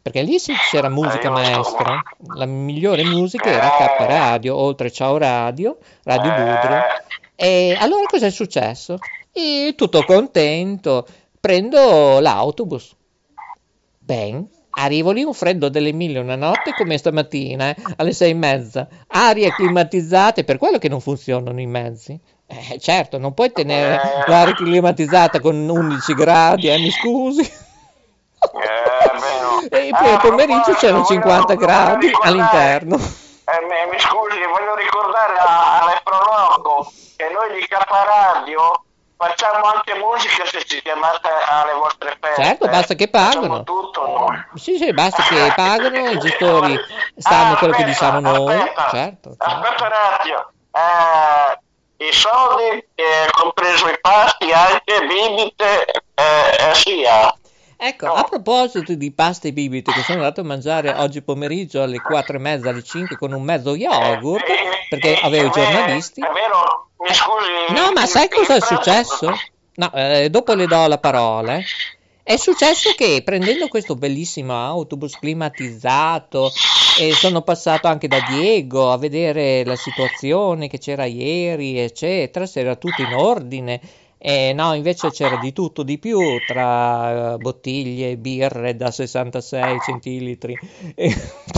perché 0.00 0.22
lì 0.22 0.38
sì 0.38 0.54
c'era 0.70 0.88
musica 0.88 1.30
maestra, 1.30 2.02
la 2.34 2.46
migliore 2.46 3.04
musica 3.04 3.50
era 3.50 3.68
K 3.68 4.06
Radio, 4.06 4.56
oltre 4.56 4.90
Ciao 4.90 5.18
Radio, 5.18 5.78
Radio 6.04 6.30
Budrio. 6.30 6.99
E 7.42 7.74
allora 7.80 8.04
cosa 8.06 8.26
è 8.26 8.30
successo? 8.30 8.98
E 9.32 9.72
tutto 9.74 10.04
contento, 10.04 11.06
prendo 11.40 12.20
l'autobus. 12.20 12.94
Ben, 13.98 14.46
arrivo 14.72 15.10
lì 15.10 15.22
un 15.22 15.32
freddo 15.32 15.70
delle 15.70 15.92
mille 15.92 16.18
una 16.18 16.36
notte 16.36 16.74
come 16.76 16.98
stamattina, 16.98 17.70
eh, 17.70 17.76
alle 17.96 18.12
sei 18.12 18.32
e 18.32 18.34
mezza. 18.34 18.86
Arie 19.06 19.54
climatizzate, 19.54 20.44
per 20.44 20.58
quello 20.58 20.76
che 20.76 20.90
non 20.90 21.00
funzionano 21.00 21.58
i 21.58 21.66
mezzi. 21.66 22.20
Eh, 22.46 22.78
certo, 22.78 23.16
non 23.16 23.32
puoi 23.32 23.50
tenere 23.52 23.98
l'aria 24.26 24.52
climatizzata 24.52 25.40
con 25.40 25.66
11 25.66 26.12
gradi, 26.12 26.68
eh, 26.68 26.76
mi 26.76 26.90
scusi. 26.90 27.40
Eh, 29.70 29.86
e 29.86 29.90
poi 29.98 30.10
al 30.10 30.20
pomeriggio 30.20 30.74
c'erano 30.74 31.06
50 31.06 31.54
gradi 31.54 32.10
all'interno. 32.22 32.96
Eh, 33.50 33.90
mi, 33.90 33.98
scusi, 33.98 34.38
voglio 34.46 34.76
ricordare 34.76 35.34
a, 35.38 35.69
noi 37.80 37.86
Caparadio 37.86 38.84
facciamo 39.16 39.64
anche 39.66 39.94
musica 39.94 40.44
se 40.46 40.64
ci 40.64 40.80
chiamate 40.82 41.28
alle 41.48 41.72
vostre 41.74 42.16
feste. 42.20 42.42
Certo, 42.42 42.68
basta 42.68 42.94
che 42.94 43.08
pagano. 43.08 43.62
Tutto, 43.64 44.06
no? 44.06 44.44
Sì, 44.54 44.76
sì, 44.76 44.92
basta 44.92 45.22
che 45.22 45.52
pagano, 45.54 46.10
i 46.10 46.18
gestori 46.18 46.78
sanno 47.16 47.54
Ah, 47.54 47.56
quello 47.58 47.74
che 47.74 47.82
aspetta, 47.84 48.06
diciamo 48.06 48.20
noi. 48.20 48.54
aspetta, 48.54 48.88
Certo, 48.90 49.36
certo. 49.38 49.44
Aspetta 49.44 49.86
attimo. 49.86 50.50
Eh, 50.72 52.06
I 52.06 52.12
soldi, 52.12 52.86
eh, 52.94 53.28
compreso 53.32 53.88
i 53.88 53.98
pasti, 54.00 54.50
anche 54.52 55.06
bibite, 55.06 55.84
eh, 56.14 56.70
eh, 56.70 56.74
sia. 56.74 57.34
Ecco, 57.82 58.12
a 58.12 58.24
proposito 58.24 58.94
di 58.94 59.10
pasta 59.10 59.48
e 59.48 59.54
bibite 59.54 59.90
che 59.90 60.02
sono 60.02 60.18
andato 60.18 60.42
a 60.42 60.44
mangiare 60.44 60.92
oggi 60.98 61.22
pomeriggio 61.22 61.82
alle 61.82 61.98
4 61.98 62.36
e 62.36 62.38
mezza, 62.38 62.68
alle 62.68 62.82
5 62.82 63.16
con 63.16 63.32
un 63.32 63.42
mezzo 63.42 63.74
yogurt, 63.74 64.44
perché 64.90 65.18
avevo 65.22 65.46
i 65.46 65.50
giornalisti. 65.50 66.20
È 66.20 66.30
vero, 66.30 66.90
mi 66.98 67.14
scusi. 67.14 67.80
No, 67.80 67.90
ma 67.92 68.04
sai 68.04 68.28
cosa 68.28 68.56
è 68.56 68.60
successo? 68.60 69.32
No, 69.76 69.92
eh, 69.94 70.28
dopo 70.28 70.52
le 70.52 70.66
do 70.66 70.86
la 70.88 70.98
parola. 70.98 71.56
eh. 71.56 71.64
È 72.22 72.36
successo 72.36 72.92
che 72.94 73.22
prendendo 73.24 73.66
questo 73.68 73.94
bellissimo 73.94 74.52
autobus 74.54 75.18
climatizzato, 75.18 76.52
e 76.98 77.12
sono 77.14 77.40
passato 77.40 77.86
anche 77.86 78.08
da 78.08 78.18
Diego 78.28 78.92
a 78.92 78.98
vedere 78.98 79.64
la 79.64 79.76
situazione 79.76 80.68
che 80.68 80.78
c'era 80.78 81.06
ieri, 81.06 81.78
eccetera, 81.78 82.44
se 82.44 82.60
era 82.60 82.76
tutto 82.76 83.00
in 83.00 83.14
ordine. 83.14 83.80
E 84.22 84.52
no, 84.52 84.74
invece 84.74 85.10
c'era 85.10 85.38
di 85.38 85.54
tutto 85.54 85.82
di 85.82 85.98
più 85.98 86.20
tra 86.46 87.32
eh, 87.32 87.36
bottiglie, 87.38 88.18
birre 88.18 88.76
da 88.76 88.90
66 88.90 89.78
centilitri, 89.80 90.58
e 90.94 91.10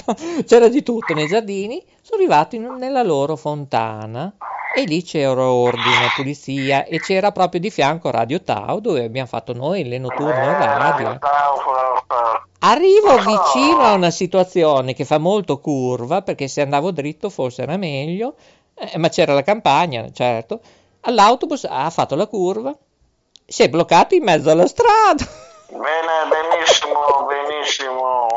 c'era 0.47 0.69
di 0.69 0.85
tutto 0.85 1.13
nei 1.13 1.27
giardini. 1.27 1.85
Sono 2.01 2.21
arrivati 2.21 2.59
nella 2.59 3.03
loro 3.03 3.35
fontana 3.35 4.33
e 4.77 4.85
lì 4.85 5.03
c'era 5.03 5.51
ordine, 5.51 6.13
pulizia 6.15 6.85
e 6.85 7.01
c'era 7.01 7.33
proprio 7.33 7.61
di 7.61 7.69
fianco 7.69 8.13
Radio 8.13 8.41
Tau 8.41 8.79
dove 8.79 9.05
abbiamo 9.05 9.27
fatto 9.27 9.53
noi 9.53 9.83
le 9.83 9.99
notturne 9.99 10.45
in 10.45 10.59
radio. 10.59 11.19
Arrivo 12.61 13.17
vicino 13.17 13.81
a 13.81 13.95
una 13.95 14.11
situazione 14.11 14.95
che 14.95 15.05
fa 15.05 15.19
molto 15.19 15.59
curva 15.59 16.23
perché 16.23 16.47
se 16.47 16.61
andavo 16.61 16.93
dritto 16.93 17.29
forse 17.29 17.63
era 17.63 17.77
meglio, 17.77 18.37
eh, 18.75 18.97
ma 18.99 19.09
c'era 19.09 19.35
la 19.35 19.43
campagna, 19.43 20.09
certo. 20.13 20.61
All'autobus 21.05 21.67
ha 21.69 21.91
fatto 21.91 22.15
la 22.15 22.27
curva, 22.27 22.77
si 23.45 23.63
è 23.63 23.69
bloccato 23.69 24.15
in 24.15 24.23
mezzo 24.23 24.51
alla 24.51 24.67
strada. 24.69 25.27
Bene, 25.69 26.29
benissimo, 26.29 27.27
benissimo. 27.27 28.29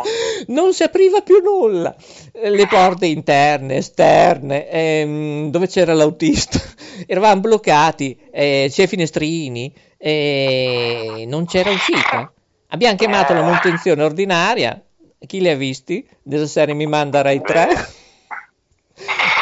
non 0.48 0.74
si 0.74 0.84
apriva 0.84 1.22
più 1.22 1.42
nulla. 1.42 1.94
Le 2.32 2.68
porte 2.68 3.06
interne, 3.06 3.76
esterne, 3.78 4.70
ehm, 4.70 5.52
dove 5.52 5.68
c'era 5.68 5.94
l'autista, 5.94 6.60
eravamo 7.06 7.42
bloccati, 7.42 8.18
eh, 8.32 8.68
c'è 8.72 8.84
i 8.84 8.88
finestrini, 8.88 9.74
eh, 9.98 11.26
non 11.28 11.46
c'era 11.46 11.70
uscita. 11.72 12.32
Abbiamo 12.70 12.96
chiamato 12.96 13.34
la 13.34 13.44
manutenzione 13.44 14.04
ordinaria, 14.04 14.82
chi 15.20 15.40
li 15.40 15.50
ha 15.50 15.56
visti? 15.56 16.08
Della 16.22 16.48
serie 16.48 16.74
mi 16.74 16.88
manda 16.88 17.22
Rai 17.22 17.42
3. 17.42 17.95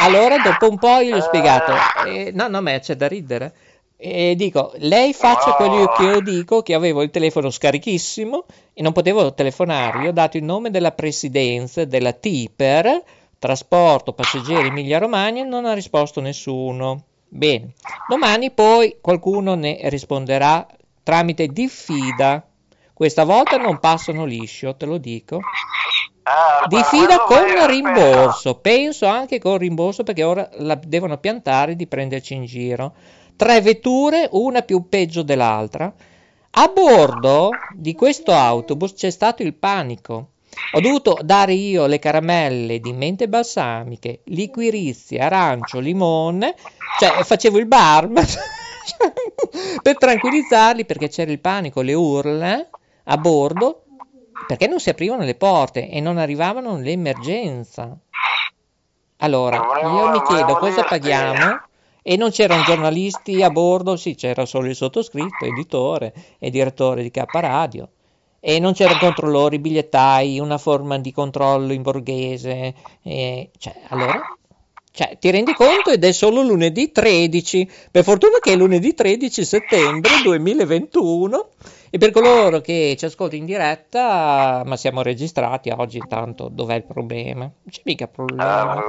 Allora, 0.03 0.38
dopo 0.38 0.69
un 0.69 0.77
po' 0.77 1.00
io 1.00 1.15
gli 1.15 1.17
ho 1.17 1.22
spiegato, 1.22 1.72
eh, 2.05 2.31
no, 2.33 2.50
no, 2.50 2.62
ma 2.62 2.77
c'è 2.77 2.95
da 2.95 3.07
ridere. 3.07 3.53
E 3.95 4.36
dico, 4.36 4.74
lei 4.79 5.13
faccia 5.13 5.53
quello 5.53 5.88
che 5.95 6.03
io 6.03 6.19
dico, 6.19 6.62
che 6.62 6.74
avevo 6.74 7.03
il 7.03 7.10
telefono 7.10 7.50
scarichissimo 7.50 8.43
e 8.74 8.81
non 8.81 8.91
potevo 8.91 9.33
telefonare. 9.33 10.03
Io 10.03 10.10
ho 10.10 10.13
dato 10.13 10.36
il 10.36 10.43
nome 10.43 10.72
della 10.72 10.91
presidenza 10.91 11.86
della 11.86 12.12
TIPER, 12.12 13.01
trasporto 13.39 14.12
passeggeri 14.12 14.67
Emilia 14.67 14.98
Romagna, 15.00 15.41
e 15.41 15.45
non 15.45 15.63
ha 15.63 15.74
risposto 15.74 16.19
nessuno. 16.19 17.03
Bene, 17.29 17.72
domani 18.10 18.51
poi 18.51 18.98
qualcuno 19.00 19.55
ne 19.55 19.79
risponderà 19.83 20.67
tramite 21.01 21.48
diffida. 21.48 22.45
Questa 22.91 23.24
volta 23.24 23.55
non 23.55 23.79
passano 23.79 24.25
liscio, 24.25 24.75
te 24.75 24.86
lo 24.86 24.98
dico. 24.98 25.39
Ah, 26.24 26.65
Diffida 26.68 27.20
quello 27.20 27.60
con 27.60 27.68
rimborso, 27.68 28.56
penso 28.56 29.08
anche 29.08 29.39
con 29.39 29.58
rimborso 29.58 30.03
perché 30.03 30.24
ora 30.24 30.50
la 30.60 30.75
devono 30.75 31.18
piantare 31.18 31.75
di 31.75 31.86
prenderci 31.86 32.34
in 32.34 32.46
giro. 32.46 32.94
Tre 33.36 33.60
vetture, 33.62 34.30
una 34.32 34.62
più 34.62 34.88
peggio 34.88 35.22
dell'altra. 35.22 35.94
A 36.56 36.68
bordo 36.74 37.50
di 37.74 37.94
questo 37.94 38.32
autobus 38.32 38.94
c'è 38.94 39.10
stato 39.10 39.44
il 39.44 39.53
panico. 39.53 40.30
Ho 40.74 40.80
dovuto 40.80 41.18
dare 41.24 41.53
io 41.53 41.88
le 41.88 42.00
caramelle 42.00 42.80
di 42.80 42.94
mente 42.94 43.27
balsamiche, 43.27 44.22
liquirizi, 44.25 45.18
arancio, 45.18 45.80
limone, 45.80 46.56
cioè 47.00 47.24
facevo 47.24 47.58
il 47.58 47.65
barman 47.65 48.25
per 49.82 49.98
tranquillizzarli 49.98 50.86
perché 50.86 51.10
c'era 51.10 51.32
il 51.32 51.39
panico, 51.39 51.82
le 51.82 51.94
urla 51.94 52.68
a 53.06 53.18
bordo 53.18 53.83
perché 54.45 54.67
non 54.67 54.79
si 54.79 54.89
aprivano 54.89 55.23
le 55.23 55.35
porte 55.35 55.89
e 55.89 56.00
non 56.00 56.17
arrivavano 56.17 56.77
l'emergenza. 56.77 57.97
Allora, 59.17 59.57
io 59.81 60.09
mi 60.09 60.21
chiedo 60.23 60.57
cosa 60.57 60.83
paghiamo 60.83 61.62
e 62.03 62.17
non 62.17 62.31
c'erano 62.31 62.63
giornalisti 62.63 63.41
a 63.41 63.50
bordo, 63.50 63.95
sì, 63.95 64.15
c'era 64.15 64.45
solo 64.45 64.67
il 64.67 64.75
sottoscritto, 64.75 65.45
editore 65.45 66.13
e 66.39 66.50
direttore 66.50 67.01
di 67.01 67.12
K 67.12 67.23
Radio. 67.31 67.89
E 68.41 68.59
non 68.59 68.73
c'erano 68.73 69.00
controllori, 69.00 69.59
bigliettai, 69.59 70.38
una 70.39 70.57
forma 70.57 70.97
di 71.00 71.13
controllo 71.13 71.71
in 71.71 71.81
borghese. 71.81 72.73
e- 73.01 73.51
cioè, 73.57 73.73
allora, 73.88 74.21
Cioè, 74.91 75.17
ti 75.19 75.31
rendi 75.31 75.53
conto 75.53 75.89
ed 75.89 76.03
è 76.03 76.12
solo 76.12 76.41
lunedì 76.43 76.91
13. 76.91 77.69
Per 77.89 78.03
fortuna 78.03 78.38
che 78.39 78.51
è 78.53 78.55
lunedì 78.55 78.93
13 78.93 79.43
settembre 79.45 80.21
2021. 80.21 81.50
E 81.95 82.00
per 82.00 82.09
coloro 82.09 82.59
che 82.59 82.95
ci 82.97 83.05
ascoltano 83.05 83.39
in 83.41 83.45
diretta, 83.45 84.63
ma 84.65 84.75
siamo 84.77 85.03
registrati 85.03 85.69
oggi, 85.69 85.97
intanto 86.00 86.47
dov'è 86.50 86.73
il 86.73 86.85
problema? 86.85 87.41
Non 87.41 87.51
c'è 87.69 87.81
mica 87.83 88.07
problema. 88.07 88.81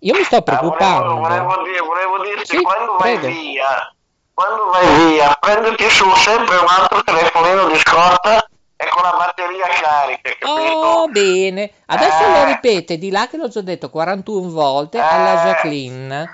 Io 0.00 0.14
mi 0.14 0.22
sto 0.24 0.42
preoccupando. 0.42 1.12
Ah, 1.12 1.14
volevo, 1.20 1.44
volevo, 1.44 1.62
dire, 1.62 1.80
volevo 1.80 2.22
dirti, 2.22 2.56
Sì, 2.58 2.62
quando 2.62 2.96
vai 2.98 3.16
prego. 3.18 3.34
via, 3.34 3.94
quando 4.34 4.66
vai 4.70 5.06
via, 5.12 5.34
prenditi 5.40 5.88
su 5.88 6.04
sempre 6.16 6.56
un 6.56 6.66
altro 6.68 7.02
telefonino 7.02 7.66
di 7.68 7.78
scorta 7.78 8.46
e 8.76 8.88
con 8.90 9.02
la 9.04 9.14
batteria 9.16 9.64
carica, 9.80 10.30
capito? 10.38 10.76
Oh, 10.76 11.08
bene. 11.08 11.70
Adesso 11.86 12.24
Eh. 12.24 12.30
lo 12.30 12.44
ripete 12.44 12.98
di 12.98 13.10
là 13.10 13.26
che 13.26 13.38
l'ho 13.38 13.48
già 13.48 13.62
detto 13.62 13.88
41 13.88 14.50
volte 14.50 14.98
alla 14.98 15.32
Eh. 15.44 15.46
Jacqueline. 15.48 16.30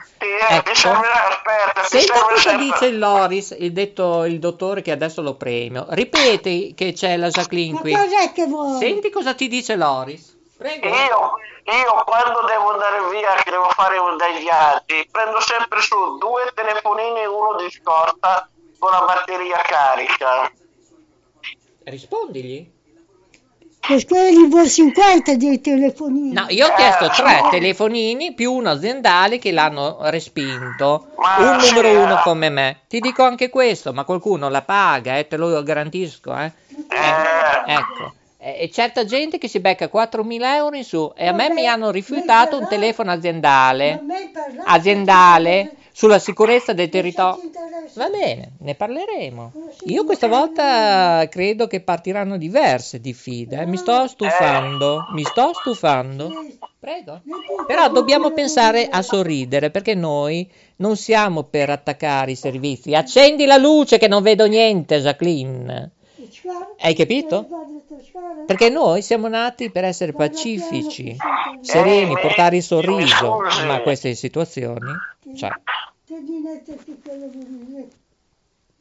Ecco. 0.49 0.75
servirà, 0.75 1.29
aspetta, 1.29 1.83
Senta 1.85 2.15
serve 2.15 2.29
cosa 2.35 2.41
sempre- 2.41 2.65
dice 2.67 2.87
il 2.87 2.99
Loris, 2.99 3.57
il, 3.59 3.73
detto, 3.73 4.25
il 4.25 4.39
dottore 4.39 4.83
che 4.83 4.91
adesso 4.91 5.21
lo 5.23 5.35
premio. 5.35 5.87
Ripeti 5.91 6.75
che 6.75 6.93
c'è 6.93 7.17
la 7.17 7.29
Jacqueline 7.29 7.75
Ma 7.75 7.81
qui. 7.81 7.93
cos'è 7.95 8.33
che 8.33 8.47
vuoi? 8.47 8.79
Senti 8.79 9.11
cosa 9.11 9.35
ti 9.35 9.49
dice 9.49 9.77
Loris. 9.77 10.39
Prego. 10.57 10.89
Io, 10.89 10.95
io 11.73 12.03
quando 12.05 12.43
devo 12.47 12.71
andare 12.73 12.99
via, 13.11 13.35
che 13.43 13.51
devo 13.51 13.69
fare 13.71 13.97
un- 13.99 14.17
dei 14.17 14.39
viaggi, 14.41 15.09
prendo 15.11 15.41
sempre 15.41 15.81
su 15.81 16.19
due 16.19 16.51
telefonini 16.55 17.21
e 17.21 17.27
uno 17.27 17.57
di 17.57 17.71
scorta 17.71 18.49
con 18.79 18.91
la 18.91 19.01
batteria 19.07 19.59
carica. 19.63 20.51
Rispondigli. 21.85 22.79
Perché 23.87 24.33
gli 24.33 24.47
vuoi 24.49 24.69
50 24.69 25.35
dei 25.37 25.61
telefonini? 25.61 26.33
No, 26.33 26.47
io 26.49 26.67
ho 26.67 26.75
chiesto 26.75 27.07
Eh, 27.07 27.11
tre 27.11 27.43
telefonini 27.51 28.35
più 28.35 28.53
uno 28.53 28.71
aziendale 28.71 29.39
che 29.39 29.51
l'hanno 29.51 29.99
respinto. 30.03 31.07
Ma 31.17 31.51
Un 31.51 31.57
numero 31.57 31.91
uno 32.01 32.19
eh. 32.19 32.23
come 32.23 32.51
me. 32.51 32.81
Ti 32.87 33.01
dico 33.01 33.25
anche 33.25 33.49
questo, 33.49 33.93
ma 33.93 34.05
qualcuno 34.05 34.49
la 34.49 34.63
paga, 34.63 35.17
eh, 35.17 35.27
te 35.27 35.37
lo 35.37 35.63
garantisco, 35.63 36.37
eh. 36.37 36.53
Eh, 36.89 37.73
Ecco. 37.73 38.15
E 38.43 38.71
certa 38.73 39.05
gente 39.05 39.37
che 39.37 39.49
si 39.49 39.61
becca 39.61 39.91
4.000 39.93 40.55
euro 40.55 40.75
in 40.75 40.85
su 40.85 41.13
e 41.15 41.27
a 41.27 41.33
me 41.33 41.49
Vabbè, 41.49 41.61
mi 41.61 41.67
hanno 41.67 41.91
rifiutato 41.91 42.59
un 42.59 42.67
telefono 42.69 43.11
aziendale, 43.13 44.01
me 44.03 44.31
aziendale 44.65 45.73
sulla 45.93 46.19
sicurezza 46.19 46.73
del 46.73 46.89
territorio. 46.89 47.39
Va 47.95 48.09
bene, 48.09 48.53
ne 48.59 48.75
parleremo. 48.75 49.53
Sì, 49.79 49.93
Io 49.93 50.05
questa 50.05 50.29
volta 50.29 51.27
credo 51.29 51.67
che 51.67 51.81
partiranno 51.81 52.37
diverse 52.37 53.01
di 53.01 53.17
eh. 53.51 53.67
Mi 53.67 53.77
sto 53.77 54.07
stufando, 54.07 55.07
mi 55.13 55.25
sto 55.25 55.53
stufando. 55.55 56.31
Prego. 56.79 57.21
Però 57.67 57.91
dobbiamo 57.91 58.31
pensare 58.31 58.89
a 58.89 59.03
sorridere 59.03 59.71
perché 59.71 59.95
noi 59.95 60.51
non 60.77 60.97
siamo 60.97 61.43
per 61.43 61.71
attaccare 61.71 62.31
i 62.31 62.37
servizi. 62.37 62.95
Accendi 62.95 63.45
la 63.45 63.57
luce 63.57 63.99
che 63.99 64.09
non 64.09 64.23
vedo 64.23 64.47
niente, 64.47 65.01
Jacqueline. 65.01 65.91
Hai 66.81 66.95
capito? 66.95 67.47
Perché 68.47 68.69
noi 68.69 69.03
siamo 69.03 69.29
nati 69.29 69.71
per 69.71 69.85
essere 69.85 70.13
pacifici, 70.13 71.17
sereni, 71.61 72.19
portare 72.19 72.57
il 72.57 72.63
sorriso, 72.63 73.39
ma 73.67 73.81
queste 73.81 74.15
situazioni, 74.15 74.91
cioè, 75.37 75.51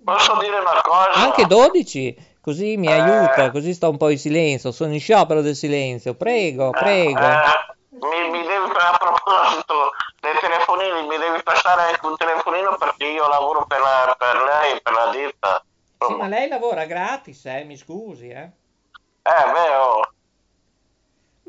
posso 0.04 0.38
dire 0.40 0.58
una 0.58 0.82
cosa? 0.82 1.12
anche 1.14 1.46
12, 1.46 2.38
così 2.42 2.78
mi 2.78 2.88
aiuta, 2.88 3.52
così 3.52 3.74
sto 3.74 3.90
un 3.90 3.98
po' 3.98 4.10
in 4.10 4.18
silenzio, 4.18 4.72
sono 4.72 4.94
in 4.94 5.00
sciopero 5.00 5.42
del 5.42 5.56
silenzio, 5.56 6.16
prego, 6.16 6.72
prego. 6.72 7.20
Eh, 7.20 7.68
mi, 7.90 8.30
mi 8.32 8.42
devi, 8.42 8.72
a 8.72 8.98
proposito 8.98 9.92
dei 10.20 10.34
telefonini, 10.40 11.08
mi 11.08 11.18
devi 11.18 11.42
passare 11.44 11.82
anche 11.92 12.06
un 12.06 12.16
telefonino 12.16 12.76
perché 12.78 13.06
io 13.06 13.28
lavoro 13.28 13.66
per, 13.66 13.80
la, 13.80 14.16
per 14.18 14.36
lei, 14.42 14.82
per 14.82 14.94
la 14.94 15.12
ditta. 15.12 15.64
Sì, 16.00 16.14
ma 16.16 16.28
lei 16.28 16.48
lavora 16.48 16.86
gratis, 16.86 17.46
eh, 17.46 17.64
mi 17.64 17.76
scusi, 17.76 18.30
eh. 18.30 18.50
Eh, 19.22 19.52
beh, 19.52 19.76
oh. 19.76 20.02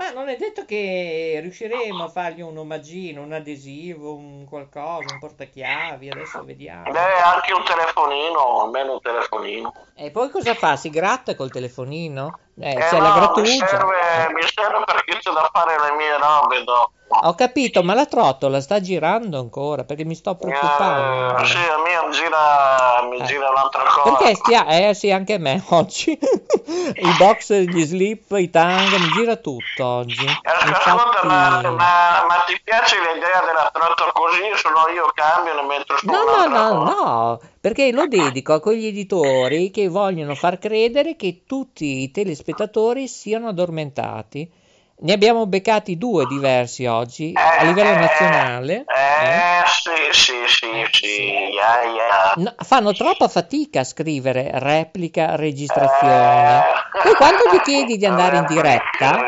Ma 0.01 0.13
non 0.13 0.31
è 0.31 0.37
detto 0.37 0.65
che 0.65 1.41
riusciremo 1.43 2.05
a 2.05 2.09
fargli 2.09 2.41
un 2.41 2.57
omaggino, 2.57 3.21
un 3.21 3.35
adesivo, 3.35 4.15
un 4.15 4.47
qualcosa, 4.49 5.13
un 5.13 5.19
portachiavi, 5.19 6.09
adesso 6.09 6.43
vediamo. 6.43 6.91
Ha 6.91 7.35
anche 7.35 7.53
un 7.53 7.63
telefonino, 7.63 8.63
almeno 8.63 8.95
un 8.95 9.01
telefonino. 9.03 9.75
E 9.95 10.11
poi 10.11 10.31
cosa 10.31 10.55
fa? 10.55 10.77
Si 10.77 10.89
gratta 10.89 11.35
col 11.35 11.51
telefonino? 11.51 12.39
Eh, 12.59 12.71
Eh, 12.71 12.79
c'è 12.79 12.97
no, 12.97 13.03
la 13.03 13.13
mi 13.13 13.19
grattugia. 13.21 13.67
serve, 13.67 14.33
mi 14.33 14.43
serve 14.55 14.85
perché 14.87 15.19
c'è 15.19 15.33
da 15.33 15.51
fare 15.53 15.79
le 15.79 15.97
mie 15.97 16.17
robe 16.17 16.65
dopo. 16.65 16.93
Ho 17.13 17.35
capito, 17.35 17.83
ma 17.83 17.93
la 17.95 18.07
trottola 18.07 18.61
sta 18.61 18.81
girando 18.81 19.39
ancora 19.41 19.83
perché 19.85 20.05
mi 20.05 20.15
sto 20.15 20.37
preoccupando. 20.37 21.43
Eh, 21.43 21.45
sì, 21.45 21.57
a 21.57 21.79
me 21.83 22.11
gira, 22.13 23.03
mi 23.11 23.19
Eh. 23.19 23.25
gira 23.25 23.51
un'altra 23.51 23.83
cosa. 23.83 24.17
Perché 24.17 24.35
stia... 24.37 24.65
Eh 24.67 24.95
sì, 24.95 25.11
anche 25.11 25.35
a 25.35 25.39
me 25.39 25.61
oggi. 25.71 26.17
I 26.17 27.13
boxer, 27.19 27.63
gli 27.63 27.83
slip, 27.85 28.31
i 28.39 28.49
tanga, 28.49 28.97
mi 28.99 29.11
gira 29.11 29.35
tutto 29.37 29.85
oggi. 29.85 30.25
Eh, 30.25 30.71
Ascolta, 30.73 31.25
ma, 31.25 31.61
ma- 31.63 32.25
ma 32.29 32.45
ti 32.47 32.59
piace 32.63 32.97
l'idea 32.99 33.41
della 33.45 33.69
trottola 33.73 34.13
così? 34.13 34.43
Sono 34.55 34.87
io 34.95 35.11
cambio, 35.13 35.55
ne 35.61 35.63
metto 35.67 35.97
su 35.97 36.07
No, 36.07 36.23
no, 36.25 36.47
no, 36.47 36.85
no, 36.85 37.41
perché 37.61 37.91
lo 37.91 38.07
dedico 38.07 38.53
a 38.53 38.61
quegli 38.61 38.87
editori 38.87 39.73
che 39.73 39.89
vogliono 39.89 40.37
far 40.37 40.59
credere 40.59 41.17
che 41.17 41.43
tutti 41.45 42.03
i 42.03 42.11
telespettatori 42.13 43.09
siano 43.09 43.49
addormentati. 43.49 44.59
Ne 45.03 45.13
abbiamo 45.15 45.47
beccati 45.47 45.97
due 45.97 46.27
diversi 46.27 46.85
oggi 46.85 47.33
a 47.35 47.63
Eh, 47.63 47.67
livello 47.67 47.91
eh, 47.93 47.95
nazionale. 48.01 48.85
eh. 48.87 49.27
Eh, 49.27 49.63
sì, 49.67 49.91
sì, 50.13 50.33
sì, 50.47 50.87
sì, 50.91 52.53
fanno 52.65 52.93
troppa 52.93 53.29
fatica 53.29 53.81
a 53.81 53.85
scrivere 53.85 54.51
replica, 54.53 55.37
registrazione. 55.37 56.63
Poi 57.03 57.15
quando 57.15 57.45
gli 57.51 57.61
chiedi 57.63 57.97
di 57.97 58.05
andare 58.05 58.37
in 58.39 58.45
diretta, 58.47 59.21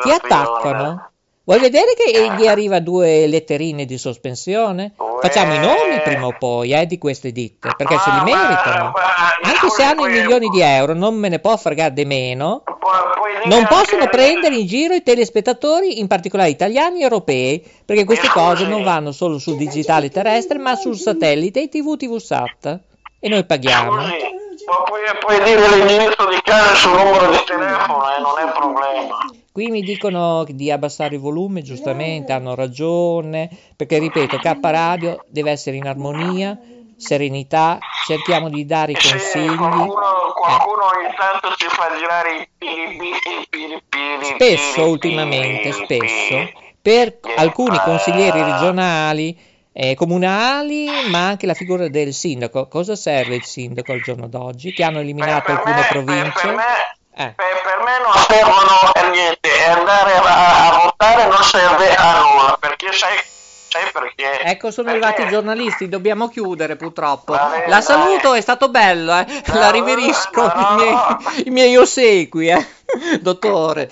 ti 0.00 0.10
attaccano. 0.12 1.10
Vuoi 1.48 1.60
vedere 1.60 1.94
che 1.94 2.10
gli 2.36 2.48
arriva 2.48 2.80
due 2.80 3.28
letterine 3.28 3.84
di 3.84 3.98
sospensione? 3.98 4.94
Facciamo 5.20 5.54
i 5.54 5.60
nomi 5.60 6.00
prima 6.02 6.26
o 6.26 6.34
poi 6.36 6.72
eh, 6.72 6.86
di 6.86 6.98
queste 6.98 7.30
ditte, 7.30 7.70
perché 7.76 7.96
se 7.98 8.10
li 8.10 8.16
Ma- 8.16 8.22
ma- 8.24 8.48
meritano. 8.48 8.84
ma- 8.92 9.50
Anche 9.52 9.68
se 9.70 9.82
hanno 9.84 10.06
i 10.08 10.10
milioni 10.10 10.48
di 10.48 10.60
euro, 10.60 10.92
non 10.94 11.14
me 11.14 11.28
ne 11.28 11.38
può 11.38 11.56
fregare 11.56 11.92
di 11.92 12.04
meno. 12.04 12.62
Poi- 12.64 12.76
poi 12.80 13.32
dire 13.34 13.44
Non 13.48 13.60
anche- 13.60 13.74
possono 13.76 14.08
prendere 14.08 14.56
in 14.56 14.66
giro 14.66 14.94
i 14.94 15.04
telespettatori, 15.04 16.00
in 16.00 16.08
particolare 16.08 16.50
italiani 16.50 16.98
e 16.98 17.02
europei, 17.04 17.64
perché 17.84 18.04
queste 18.04 18.26
cose 18.26 18.66
non 18.66 18.82
vanno 18.82 19.12
solo 19.12 19.38
sul 19.38 19.56
digitale 19.56 20.10
terrestre, 20.10 20.58
ma 20.58 20.74
sul 20.74 20.96
satellite 20.96 21.62
e 21.62 21.68
TV 21.68 21.96
TV 21.96 22.16
Sat. 22.16 22.80
E 23.20 23.28
noi 23.28 23.44
paghiamo. 23.44 23.92
Ma 23.92 24.02
puoi, 24.84 25.00
puoi 25.20 25.42
dire 25.44 25.68
l'indirizzo 25.76 26.26
di 26.28 26.40
casa 26.42 26.74
sul 26.74 26.90
numero 26.90 27.30
di 27.30 27.38
telefono 27.46 28.02
e 28.16 28.20
non 28.20 28.36
è 28.36 28.52
problema. 28.52 29.16
Qui 29.56 29.70
mi 29.70 29.80
dicono 29.80 30.44
di 30.46 30.70
abbassare 30.70 31.14
il 31.14 31.20
volume, 31.22 31.62
giustamente, 31.62 32.30
hanno 32.34 32.54
ragione, 32.54 33.48
perché 33.74 33.98
ripeto, 33.98 34.36
K 34.38 34.58
Radio 34.60 35.24
deve 35.28 35.50
essere 35.50 35.76
in 35.76 35.86
armonia, 35.86 36.58
serenità, 36.98 37.78
cerchiamo 38.06 38.50
di 38.50 38.66
dare 38.66 38.92
i 38.92 38.96
Sì, 39.00 39.08
consigli. 39.08 39.56
qualcuno, 39.56 40.34
qualcuno 40.34 40.82
Eh. 40.92 40.96
ogni 40.98 41.14
tanto 41.16 41.54
ci 41.56 41.66
fa 41.70 41.88
girare 41.98 42.36
i 42.36 42.48
pili 42.58 43.12
Spesso 44.34 44.86
ultimamente, 44.90 45.72
spesso, 45.72 46.50
per 46.82 47.08
Eh, 47.08 47.34
alcuni 47.36 47.76
eh, 47.76 47.80
consiglieri 47.82 48.42
regionali, 48.42 49.38
eh, 49.72 49.94
comunali, 49.94 50.86
ma 51.08 51.28
anche 51.28 51.46
la 51.46 51.54
figura 51.54 51.88
del 51.88 52.12
sindaco. 52.12 52.68
Cosa 52.68 52.94
serve 52.94 53.36
il 53.36 53.44
sindaco 53.44 53.92
al 53.92 54.02
giorno 54.02 54.28
d'oggi? 54.28 54.74
Che 54.74 54.84
hanno 54.84 54.98
eliminato 55.00 55.50
alcune 55.50 55.76
me- 55.76 55.86
province. 55.88 56.30
Per, 56.32 56.40
per 56.42 56.54
me, 56.54 56.62
Eh. 57.18 57.32
per- 57.34 57.62
per 57.64 57.82
me 57.82 57.92
non 58.02 58.12
servono 58.28 58.92
niente 59.16 59.48
e 59.56 59.70
andare 59.70 60.14
a, 60.16 60.68
a 60.68 60.80
votare 60.84 61.26
non 61.26 61.42
serve 61.42 61.94
a 61.94 62.20
nulla 62.20 62.56
perché 62.60 62.92
sai, 62.92 63.16
sai 63.68 63.90
perché? 63.92 64.40
Ecco, 64.42 64.70
sono 64.70 64.90
Perché- 64.90 65.04
arrivati 65.06 65.26
i 65.26 65.32
giornalisti, 65.32 65.88
dobbiamo 65.88 66.28
chiudere 66.28 66.76
purtroppo. 66.76 67.32
Vabbè, 67.32 67.64
La 67.68 67.76
dai. 67.76 67.82
saluto, 67.82 68.34
è 68.34 68.40
stato 68.40 68.68
bello, 68.68 69.16
eh. 69.18 69.26
La 69.46 69.64
No, 69.66 69.70
riverisco, 69.70 70.42
no, 70.46 70.52
no. 70.54 70.70
i 70.70 70.74
miei, 70.76 71.44
i 71.46 71.50
miei 71.50 71.76
ossequi, 71.76 72.48
eh. 72.48 72.66
Dottore. 73.20 73.88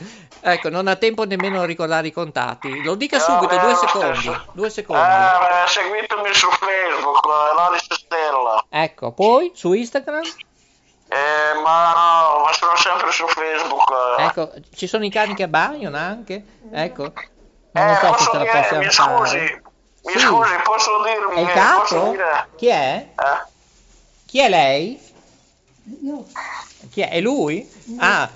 Ecco, 0.47 0.69
non 0.69 0.89
ha 0.89 0.97
tempo 0.97 1.25
nemmeno 1.25 1.63
a 1.63 1.65
ricordare 1.65 2.09
i 2.09 2.13
contatti. 2.13 2.83
Lo 2.83 2.97
dica 2.97 3.19
subito, 3.19 3.55
beh, 3.57 3.61
due 3.63 3.75
secondi. 3.77 4.19
stesso. 4.19 4.45
Due 4.53 4.69
secondi. 4.71 5.03
Ah, 5.03 5.39
beh, 5.65 5.71
seguitemi 5.71 6.35
su 6.35 6.51
Facebook, 6.51 7.25
Loris 7.25 7.87
Stella. 7.95 8.65
Ecco, 8.69 9.13
poi 9.13 9.53
su 9.55 9.73
Instagram? 9.73 10.21
Eh, 11.15 11.61
ma 11.63 11.93
no, 11.93 12.45
ma 12.45 12.53
sono 12.53 12.75
sempre 12.77 13.13
su 13.13 13.27
Facebook. 13.29 13.91
eh. 14.19 14.25
Ecco, 14.25 14.51
ci 14.75 14.87
sono 14.89 15.05
i 15.05 15.11
cani 15.11 15.35
che 15.35 15.45
abbaiano 15.45 15.97
anche? 15.97 16.45
Ecco, 16.73 17.13
non 17.73 17.87
lo 17.87 17.93
Eh, 17.93 17.97
so 17.97 18.01
se 18.01 18.09
posso 18.09 18.31
ce 18.31 18.37
la 18.39 18.43
dire, 18.45 18.53
possiamo 18.61 18.81
mi 18.83 18.91
scusi, 18.91 19.37
fare. 19.39 19.63
mi 20.03 20.13
Sì. 20.13 20.19
scusi, 20.19 20.53
posso 20.65 21.03
dirmi, 21.05 21.35
È 21.37 21.41
il 21.41 21.47
posso 21.47 21.95
capo? 21.95 22.11
dire, 22.11 22.49
Chi 22.57 22.67
è? 22.67 23.09
eh? 23.15 23.47
Chi 24.27 24.41
è 24.41 24.49
lei? 24.49 25.01
Io, 26.03 26.25
Chi 26.91 27.01
è? 27.03 27.09
È 27.11 27.21
lui? 27.21 27.71
Ah, 27.99 28.29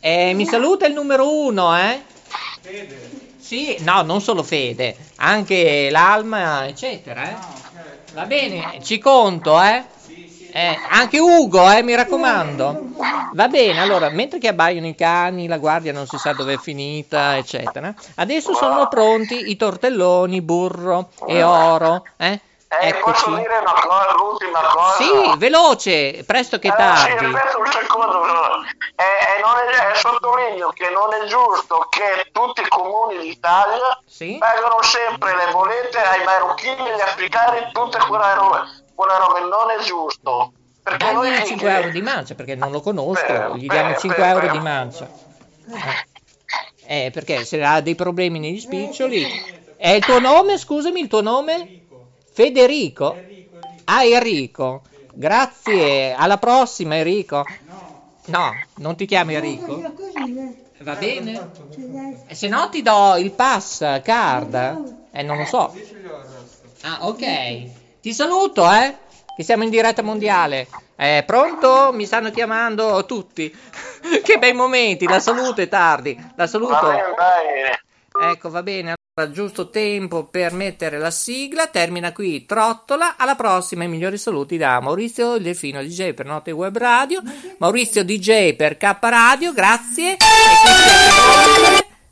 eh, 0.00 0.32
mi 0.34 0.46
saluta 0.46 0.86
il 0.86 0.94
numero 0.94 1.30
uno, 1.44 1.76
eh? 1.78 2.02
Sì, 3.38 3.76
no, 3.80 4.02
non 4.02 4.20
solo 4.20 4.42
Fede, 4.42 4.96
anche 5.16 5.90
l'Alma, 5.90 6.66
eccetera. 6.66 7.30
Eh. 7.30 7.36
Va 8.12 8.24
bene, 8.24 8.80
ci 8.82 8.98
conto, 8.98 9.60
eh? 9.62 9.84
Eh, 10.50 10.78
anche 10.90 11.18
Ugo, 11.18 11.70
eh, 11.70 11.82
mi 11.82 11.94
raccomando. 11.94 12.80
Va 13.32 13.48
bene, 13.48 13.80
allora, 13.80 14.08
mentre 14.10 14.38
che 14.38 14.48
abbaiano 14.48 14.86
i 14.86 14.94
cani, 14.94 15.46
la 15.46 15.58
guardia 15.58 15.92
non 15.92 16.06
si 16.06 16.18
sa 16.18 16.32
dove 16.32 16.54
è 16.54 16.58
finita, 16.58 17.36
eccetera. 17.36 17.92
Adesso 18.16 18.54
sono 18.54 18.88
pronti 18.88 19.50
i 19.50 19.56
tortelloni, 19.56 20.40
burro 20.40 21.10
e 21.26 21.42
oro, 21.42 22.04
eh? 22.16 22.40
Eh, 22.80 22.94
posso 23.02 23.28
Eccoci. 23.30 23.34
dire 23.40 23.56
una 23.58 23.72
cosa, 23.80 24.12
l'ultima 24.14 24.60
cosa? 24.60 24.96
Sì, 25.02 25.36
veloce, 25.38 26.22
presto 26.26 26.58
che 26.58 26.68
Eh, 26.68 26.70
sì, 26.72 26.76
tardi. 26.76 27.24
ripeto 27.24 27.58
un 27.60 27.72
secondo. 27.72 28.22
Eh, 28.94 29.04
eh, 29.04 29.40
non 29.42 29.54
è, 29.56 29.90
eh, 29.90 29.94
sottolineo 29.96 30.68
che 30.74 30.90
non 30.90 31.08
è 31.14 31.26
giusto 31.28 31.86
che 31.88 32.28
tutti 32.30 32.60
i 32.60 32.68
comuni 32.68 33.16
d'Italia 33.20 33.98
Sì? 34.06 34.36
pagano 34.38 34.82
sempre 34.82 35.34
le 35.34 35.50
bollette 35.50 35.96
ai 35.98 36.22
marocchini, 36.24 36.90
agli 36.90 37.00
africani, 37.00 37.70
tutte 37.72 37.98
quelle 38.06 38.34
robe. 38.34 38.58
Quelle 38.98 39.16
robe 39.16 39.40
non 39.42 39.70
è 39.70 39.84
giusto. 39.84 40.52
Perché 40.82 41.12
noi 41.12 41.30
Dagli 41.30 41.46
5 41.46 41.70
euro 41.72 41.90
di 41.90 42.02
mancia, 42.02 42.34
perché 42.34 42.56
non 42.56 42.72
lo 42.72 42.80
conosco, 42.80 43.26
Beh, 43.26 43.58
gli 43.58 43.68
diamo 43.68 43.90
beh, 43.92 43.98
5 43.98 44.16
beh, 44.16 44.28
euro 44.28 44.50
di 44.50 44.58
mancia. 44.58 45.08
Eh, 46.84 47.06
Eh, 47.06 47.10
perché 47.12 47.44
se 47.44 47.62
ha 47.62 47.80
dei 47.80 47.94
problemi 47.94 48.40
negli 48.40 48.58
spiccioli... 48.58 49.24
È 49.76 49.90
il 49.90 50.04
tuo 50.04 50.18
nome, 50.18 50.58
scusami, 50.58 50.98
il 51.00 51.06
tuo 51.06 51.20
nome? 51.20 51.82
Federico? 52.32 53.16
Ah, 53.84 54.04
Enrico. 54.04 54.82
Grazie, 55.12 56.12
alla 56.14 56.38
prossima 56.38 56.96
Enrico. 56.96 57.44
No, 58.24 58.50
non 58.78 58.96
ti 58.96 59.06
chiami 59.06 59.34
Enrico? 59.34 59.80
Eh. 59.80 60.82
Va 60.82 60.94
bene? 60.96 61.50
Cioè, 61.72 61.84
dai. 61.84 62.16
E 62.26 62.34
se 62.34 62.48
no 62.48 62.68
ti 62.68 62.82
do 62.82 63.14
il 63.16 63.30
pass 63.30 64.00
card. 64.02 64.96
Eh, 65.12 65.22
non 65.22 65.36
lo 65.36 65.44
so. 65.44 65.72
Ah, 66.82 67.06
ok. 67.06 67.86
Ti 68.08 68.14
saluto, 68.14 68.64
eh. 68.72 68.96
Che 69.36 69.42
siamo 69.42 69.64
in 69.64 69.68
diretta 69.68 70.00
mondiale. 70.00 70.66
Eh, 70.96 71.24
pronto? 71.26 71.90
Mi 71.92 72.06
stanno 72.06 72.30
chiamando 72.30 73.04
tutti. 73.04 73.54
che 74.24 74.38
bei 74.38 74.54
momenti. 74.54 75.06
La 75.06 75.20
saluto 75.20 75.60
è 75.60 75.68
tardi. 75.68 76.18
La 76.34 76.46
saluto. 76.46 76.90
Ecco, 78.18 78.48
va 78.48 78.62
bene. 78.62 78.94
Allora, 79.14 79.30
giusto 79.30 79.68
tempo 79.68 80.24
per 80.24 80.54
mettere 80.54 80.96
la 80.96 81.10
sigla. 81.10 81.66
Termina 81.66 82.14
qui 82.14 82.46
Trottola. 82.46 83.16
Alla 83.18 83.34
prossima, 83.34 83.84
i 83.84 83.88
migliori 83.88 84.16
saluti 84.16 84.56
da 84.56 84.80
Maurizio 84.80 85.34
il 85.34 85.42
Delfino 85.42 85.82
DJ 85.82 86.14
per 86.14 86.24
Note 86.24 86.50
Web 86.50 86.78
Radio. 86.78 87.20
Maurizio 87.58 88.02
DJ 88.02 88.54
per 88.56 88.78
K 88.78 88.96
Radio. 89.00 89.52
Grazie. 89.52 90.16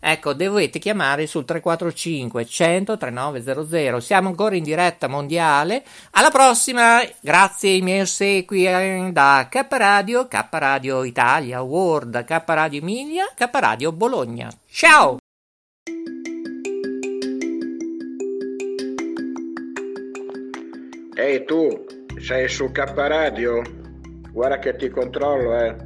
Ecco, 0.09 0.35
dovete 0.35 0.79
chiamare 0.79 1.27
sul 1.27 1.45
345 1.45 2.47
100 2.47 2.97
3900. 2.97 3.99
Siamo 3.99 4.29
ancora 4.29 4.55
in 4.55 4.63
diretta 4.63 5.09
mondiale. 5.09 5.83
Alla 6.13 6.31
prossima, 6.31 7.03
grazie 7.21 7.71
ai 7.71 7.81
miei 7.81 8.03
ossequi 8.03 8.69
eh, 8.69 9.09
da 9.11 9.49
K 9.51 9.67
Radio, 9.69 10.29
K 10.29 10.47
Radio 10.49 11.03
Italia, 11.03 11.61
World, 11.61 12.25
K 12.25 12.41
Radio 12.47 12.81
Emilia, 12.81 13.25
K 13.35 13.51
Radio 13.53 13.91
Bologna. 13.91 14.49
Ciao! 14.71 15.17
Ehi 21.17 21.45
tu, 21.47 21.85
sei 22.21 22.49
su 22.49 22.71
K 22.71 22.93
Radio? 22.95 23.61
Guarda 24.31 24.61
che 24.61 24.77
ti 24.77 24.89
controllo, 24.89 25.59
eh. 25.59 25.86